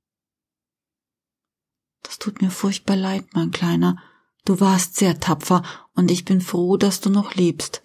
Das 2.03 2.19
tut 2.19 2.41
mir 2.43 2.51
furchtbar 2.51 2.97
leid, 2.97 3.27
mein 3.35 3.51
Kleiner. 3.51 3.97
Du 4.45 4.61
warst 4.61 4.97
sehr 4.97 5.21
tapfer 5.21 5.63
und 5.95 6.11
ich 6.11 6.25
bin 6.25 6.41
froh, 6.41 6.77
dass 6.77 7.01
du 7.01 7.11
noch 7.11 7.35
lebst. 7.35 7.83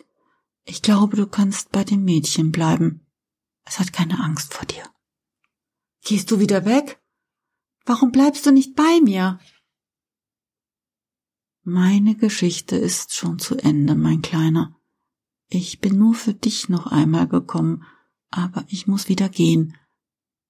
Ich 0.66 0.82
glaube, 0.82 1.18
du 1.18 1.28
kannst 1.28 1.72
bei 1.72 1.84
dem 1.84 2.04
Mädchen 2.06 2.52
bleiben. 2.52 3.06
Es 3.66 3.80
hat 3.80 3.92
keine 3.92 4.20
Angst 4.20 4.54
vor 4.54 4.66
dir. 4.66 4.84
Gehst 6.04 6.32
du 6.32 6.40
wieder 6.40 6.66
weg? 6.66 7.02
Warum 7.86 8.12
bleibst 8.12 8.46
du 8.46 8.52
nicht 8.52 8.76
bei 8.76 9.00
mir? 9.02 9.40
Meine 11.64 12.16
Geschichte 12.16 12.76
ist 12.76 13.14
schon 13.14 13.40
zu 13.40 13.58
Ende, 13.58 13.96
mein 13.96 14.22
Kleiner. 14.22 14.76
Ich 15.48 15.80
bin 15.80 15.98
nur 15.98 16.14
für 16.14 16.34
dich 16.34 16.68
noch 16.68 16.88
einmal 16.88 17.28
gekommen, 17.28 17.84
aber 18.32 18.66
ich 18.68 18.88
muss 18.88 19.08
wieder 19.08 19.30
gehen. 19.30 19.78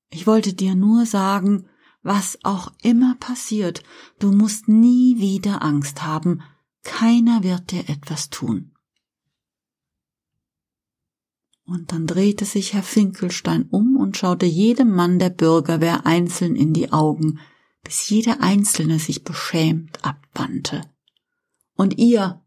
Ich 0.10 0.28
wollte 0.28 0.54
dir 0.54 0.76
nur 0.76 1.06
sagen, 1.06 1.68
was 2.04 2.38
auch 2.44 2.72
immer 2.84 3.16
passiert, 3.16 3.82
du 4.20 4.32
musst 4.32 4.68
nie 4.68 5.20
wieder 5.20 5.64
Angst 5.64 6.04
haben, 6.04 6.44
keiner 6.84 7.44
wird 7.44 7.72
dir 7.72 7.90
etwas 7.90 8.30
tun. 8.30 8.74
Und 11.66 11.94
dann 11.94 12.08
drehte 12.08 12.44
sich 12.44 12.74
Herr 12.74 12.84
Finkelstein 12.84 13.64
um 13.70 13.96
und 13.96 14.18
schaute 14.18 14.46
jedem 14.46 14.92
Mann 14.94 15.18
der 15.18 15.30
Bürgerwehr 15.30 16.06
einzeln 16.06 16.58
in 16.58 16.74
die 16.74 16.92
Augen, 16.92 17.40
bis 17.84 18.10
jeder 18.10 18.42
Einzelne 18.42 19.00
sich 19.00 19.24
beschämt 19.24 20.04
abwandte. 20.04 20.82
Und 21.76 21.98
ihr, 21.98 22.42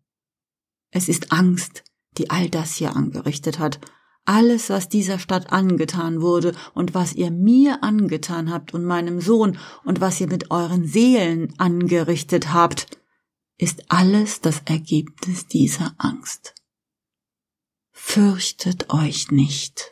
es 0.91 1.09
ist 1.09 1.33
Angst, 1.33 1.83
die 2.19 2.29
all 2.31 2.51
das 2.51 2.75
hier 2.75 2.95
angerichtet 2.95 3.59
hat, 3.59 3.81
alles, 4.27 4.71
was 4.71 4.89
dieser 4.89 5.19
Stadt 5.19 5.53
angetan 5.53 6.21
wurde 6.21 6.55
und 6.75 6.95
was 6.95 7.15
ihr 7.15 7.31
mir 7.31 7.83
angetan 7.83 8.51
habt 8.51 8.75
und 8.75 8.85
meinem 8.85 9.21
Sohn 9.21 9.59
und 9.85 10.01
was 10.01 10.21
ihr 10.21 10.29
mit 10.29 10.51
euren 10.51 10.87
Seelen 10.87 11.59
angerichtet 11.59 12.53
habt, 12.53 12.99
ist 13.59 13.91
alles 13.91 14.41
das 14.41 14.63
Ergebnis 14.67 15.47
dieser 15.47 15.95
Angst. 15.99 16.55
Fürchtet 17.93 18.91
euch 18.91 19.31
nicht. 19.31 19.91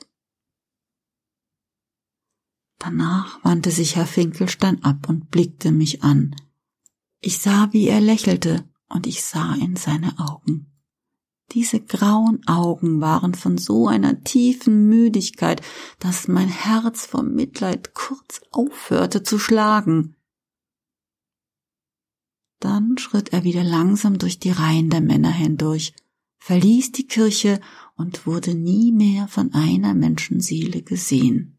Danach 2.79 3.43
wandte 3.43 3.71
sich 3.71 3.97
Herr 3.97 4.07
Finkelstein 4.07 4.85
ab 4.85 5.09
und 5.09 5.31
blickte 5.31 5.73
mich 5.73 6.03
an. 6.03 6.37
Ich 7.21 7.39
sah, 7.39 7.73
wie 7.73 7.89
er 7.89 8.03
lächelte, 8.03 8.69
und 8.89 9.07
ich 9.07 9.25
sah 9.25 9.55
in 9.55 9.77
seine 9.77 10.19
Augen. 10.19 10.74
Diese 11.55 11.81
grauen 11.81 12.45
Augen 12.49 13.01
waren 13.01 13.33
von 13.35 13.59
so 13.59 13.87
einer 13.87 14.25
tiefen 14.25 14.89
Müdigkeit, 14.89 15.63
dass 16.01 16.27
mein 16.27 16.49
Herz 16.49 17.07
vor 17.07 17.23
Mitleid 17.23 17.95
kurz 17.95 18.41
aufhörte 18.51 19.23
zu 19.23 19.39
schlagen. 19.39 20.17
Dann 22.59 22.99
schritt 22.99 23.33
er 23.33 23.45
wieder 23.45 23.63
langsam 23.63 24.19
durch 24.19 24.41
die 24.41 24.51
Reihen 24.51 24.91
der 24.91 25.01
Männer 25.01 25.31
hindurch, 25.31 25.95
verließ 26.39 26.91
die 26.91 27.07
Kirche 27.07 27.61
und 27.95 28.27
wurde 28.27 28.55
nie 28.55 28.91
mehr 28.91 29.29
von 29.29 29.55
einer 29.55 29.95
Menschenseele 29.95 30.83
gesehen. 30.83 31.54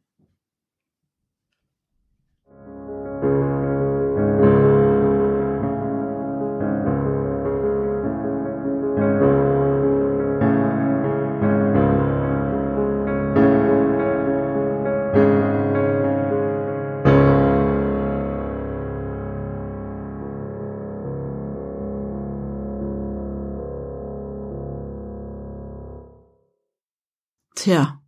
Tja, 27.66 28.00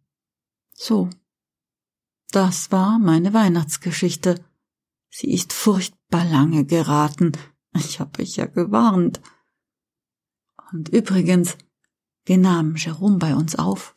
so. 0.76 1.10
Das 2.30 2.72
war 2.72 3.00
meine 3.00 3.34
Weihnachtsgeschichte. 3.34 4.46
Sie 5.10 5.34
ist 5.34 5.52
furchtbar 5.52 6.26
lange 6.26 6.64
geraten. 6.64 7.32
Ich 7.74 8.00
hab 8.00 8.20
euch 8.20 8.36
ja 8.36 8.46
gewarnt. 8.46 9.20
Und 10.72 10.90
übrigens, 10.90 11.58
wir 12.26 12.38
nahmen 12.38 12.76
Jerome 12.76 13.18
bei 13.18 13.34
uns 13.34 13.56
auf. 13.56 13.96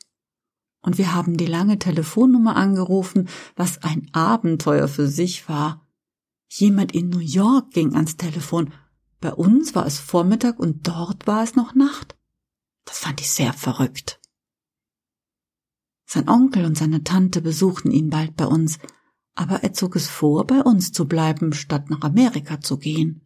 Und 0.81 0.97
wir 0.97 1.13
haben 1.13 1.37
die 1.37 1.45
lange 1.45 1.79
Telefonnummer 1.79 2.57
angerufen, 2.57 3.29
was 3.55 3.83
ein 3.83 4.09
Abenteuer 4.15 4.89
für 4.89 5.09
sich 5.09 5.47
war. 5.47 5.87
Jemand 6.49 6.93
in 6.93 7.11
New 7.11 7.19
York 7.19 7.71
ging 7.73 7.95
ans 7.95 8.17
Telefon. 8.17 8.73
Bei 9.21 9.35
uns 9.35 9.75
war 9.75 9.85
es 9.85 9.99
Vormittag 9.99 10.59
und 10.59 10.89
dort 10.89 11.27
war 11.27 11.43
es 11.43 11.55
noch 11.55 11.75
Nacht. 11.75 12.17
Das 12.87 13.01
fand 13.01 13.21
ich 13.21 13.31
sehr 13.31 13.53
verrückt. 13.53 14.20
Sein 16.13 16.29
Onkel 16.29 16.65
und 16.65 16.77
seine 16.77 17.05
Tante 17.05 17.41
besuchten 17.41 17.93
ihn 17.93 18.11
bald 18.11 18.35
bei 18.35 18.45
uns, 18.45 18.81
aber 19.37 19.63
er 19.63 19.75
zog 19.75 19.95
es 19.95 20.09
vor, 20.09 20.45
bei 20.45 20.61
uns 20.61 20.91
zu 20.91 21.07
bleiben, 21.07 21.53
statt 21.53 21.89
nach 21.89 22.01
Amerika 22.01 22.61
zu 22.61 22.79
gehen. 22.79 23.21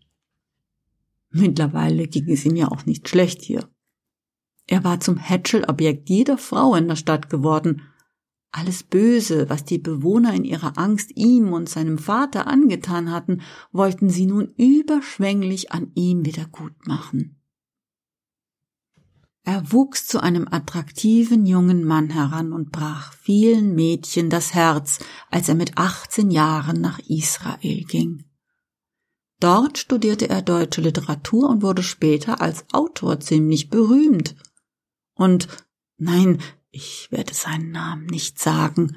Mittlerweile 1.31 2.07
ging 2.09 2.29
es 2.29 2.44
ihm 2.44 2.57
ja 2.57 2.68
auch 2.68 2.85
nicht 2.85 3.09
schlecht 3.09 3.40
hier. 3.40 3.70
Er 4.66 4.85
war 4.85 5.01
zum 5.01 5.16
Hätschelobjekt 5.16 6.11
jeder 6.11 6.37
Frau 6.37 6.75
in 6.75 6.87
der 6.87 6.97
Stadt 6.97 7.31
geworden. 7.31 7.81
Alles 8.51 8.83
Böse, 8.83 9.49
was 9.49 9.64
die 9.64 9.79
Bewohner 9.79 10.35
in 10.35 10.44
ihrer 10.44 10.77
Angst 10.77 11.11
ihm 11.14 11.55
und 11.55 11.70
seinem 11.70 11.97
Vater 11.97 12.47
angetan 12.47 13.11
hatten, 13.11 13.40
wollten 13.73 14.11
sie 14.11 14.27
nun 14.27 14.53
überschwänglich 14.59 15.73
an 15.73 15.90
ihm 15.94 16.27
wieder 16.27 16.44
gut 16.44 16.87
machen. 16.87 17.40
Er 19.46 19.72
wuchs 19.72 20.07
zu 20.07 20.22
einem 20.22 20.48
attraktiven 20.50 21.44
jungen 21.44 21.85
Mann 21.85 22.09
heran 22.09 22.54
und 22.54 22.72
brach 22.72 23.12
vielen 23.12 23.74
Mädchen 23.74 24.30
das 24.30 24.54
Herz, 24.54 25.00
als 25.30 25.50
er 25.50 25.54
mit 25.54 25.76
18 25.76 26.30
Jahren 26.30 26.80
nach 26.80 26.98
Israel 27.00 27.85
ging. 27.85 28.24
Dort 29.40 29.76
studierte 29.76 30.30
er 30.30 30.40
deutsche 30.40 30.80
Literatur 30.80 31.50
und 31.50 31.61
wurde 31.61 31.83
später 31.83 32.40
als 32.40 32.64
Autor 32.72 33.20
ziemlich 33.20 33.68
berühmt. 33.68 34.35
Und 35.12 35.48
nein, 35.98 36.40
ich 36.70 37.09
werde 37.11 37.35
seinen 37.35 37.70
Namen 37.70 38.07
nicht 38.07 38.38
sagen, 38.38 38.96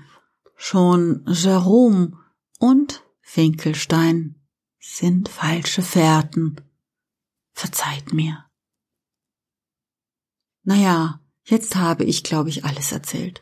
schon 0.56 1.26
Jerome 1.28 2.18
und 2.60 3.04
Finkelstein 3.20 4.42
sind 4.80 5.28
falsche 5.28 5.82
Fährten. 5.82 6.56
Verzeiht 7.52 8.14
mir. 8.14 8.47
Naja, 10.68 11.22
jetzt 11.46 11.78
habe 11.78 12.04
ich, 12.04 12.24
glaube 12.24 12.50
ich, 12.50 12.66
alles 12.66 12.92
erzählt. 12.92 13.42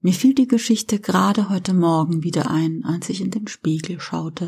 Mir 0.00 0.12
fiel 0.12 0.32
die 0.32 0.46
Geschichte 0.46 1.00
gerade 1.00 1.48
heute 1.48 1.74
Morgen 1.74 2.22
wieder 2.22 2.48
ein, 2.48 2.84
als 2.84 3.08
ich 3.08 3.20
in 3.20 3.32
den 3.32 3.48
Spiegel 3.48 3.98
schaute. 3.98 4.46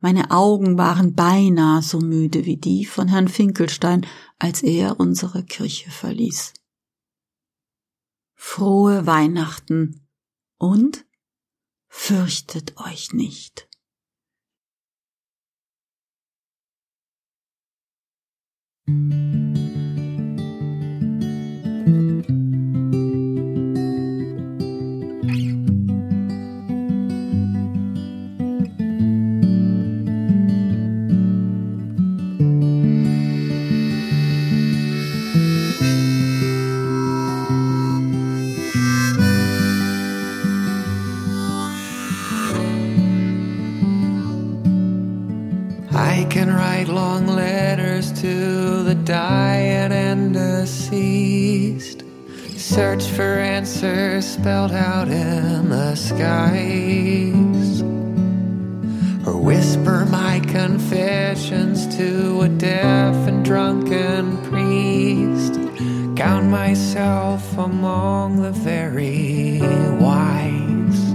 Meine 0.00 0.30
Augen 0.30 0.76
waren 0.76 1.14
beinahe 1.14 1.80
so 1.80 1.98
müde 2.00 2.44
wie 2.44 2.58
die 2.58 2.84
von 2.84 3.08
Herrn 3.08 3.28
Finkelstein, 3.28 4.06
als 4.38 4.62
er 4.62 5.00
unsere 5.00 5.42
Kirche 5.44 5.90
verließ. 5.90 6.52
Frohe 8.34 9.06
Weihnachten 9.06 10.06
und 10.58 11.06
fürchtet 11.88 12.76
euch 12.76 13.14
nicht. 13.14 13.66
can 18.84 19.71
Search 52.92 53.10
for 53.12 53.38
answers 53.38 54.26
spelled 54.26 54.72
out 54.72 55.08
in 55.08 55.70
the 55.70 55.94
skies. 55.94 57.80
Or 59.26 59.40
whisper 59.40 60.04
my 60.10 60.40
confessions 60.40 61.86
to 61.96 62.42
a 62.42 62.50
deaf 62.50 63.14
and 63.26 63.42
drunken 63.42 64.36
priest. 64.42 65.54
Count 66.18 66.48
myself 66.50 67.56
among 67.56 68.42
the 68.42 68.52
very 68.52 69.60
wise. 69.98 71.14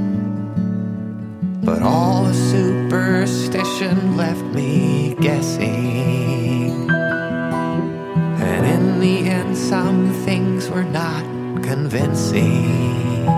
But 1.63 1.83
all 1.83 2.23
the 2.23 2.33
superstition 2.33 4.17
left 4.17 4.43
me 4.45 5.15
guessing. 5.21 6.89
And 6.89 8.65
in 8.65 8.99
the 8.99 9.29
end, 9.29 9.55
some 9.55 10.11
things 10.25 10.71
were 10.71 10.83
not 10.83 11.26
convincing. 11.67 13.36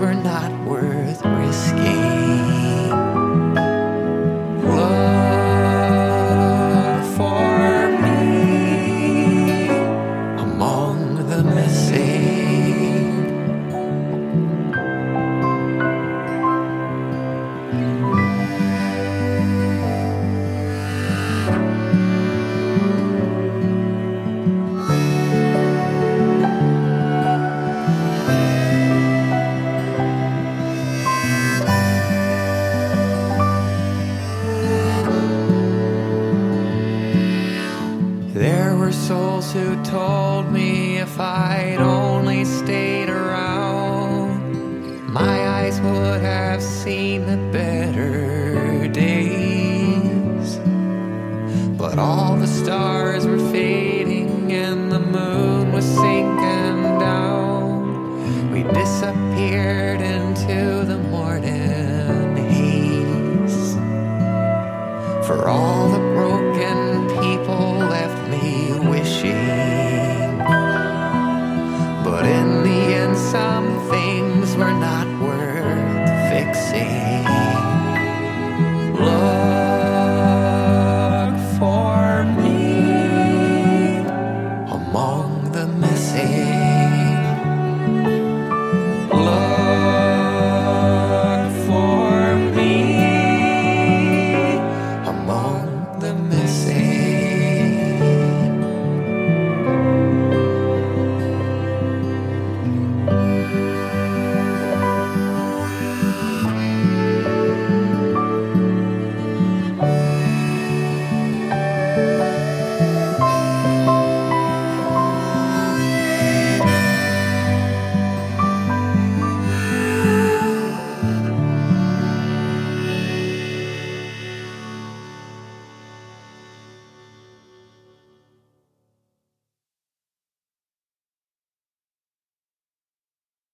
Were 0.00 0.14
not 0.14 0.50
worth 0.64 1.22
risking. 1.26 2.39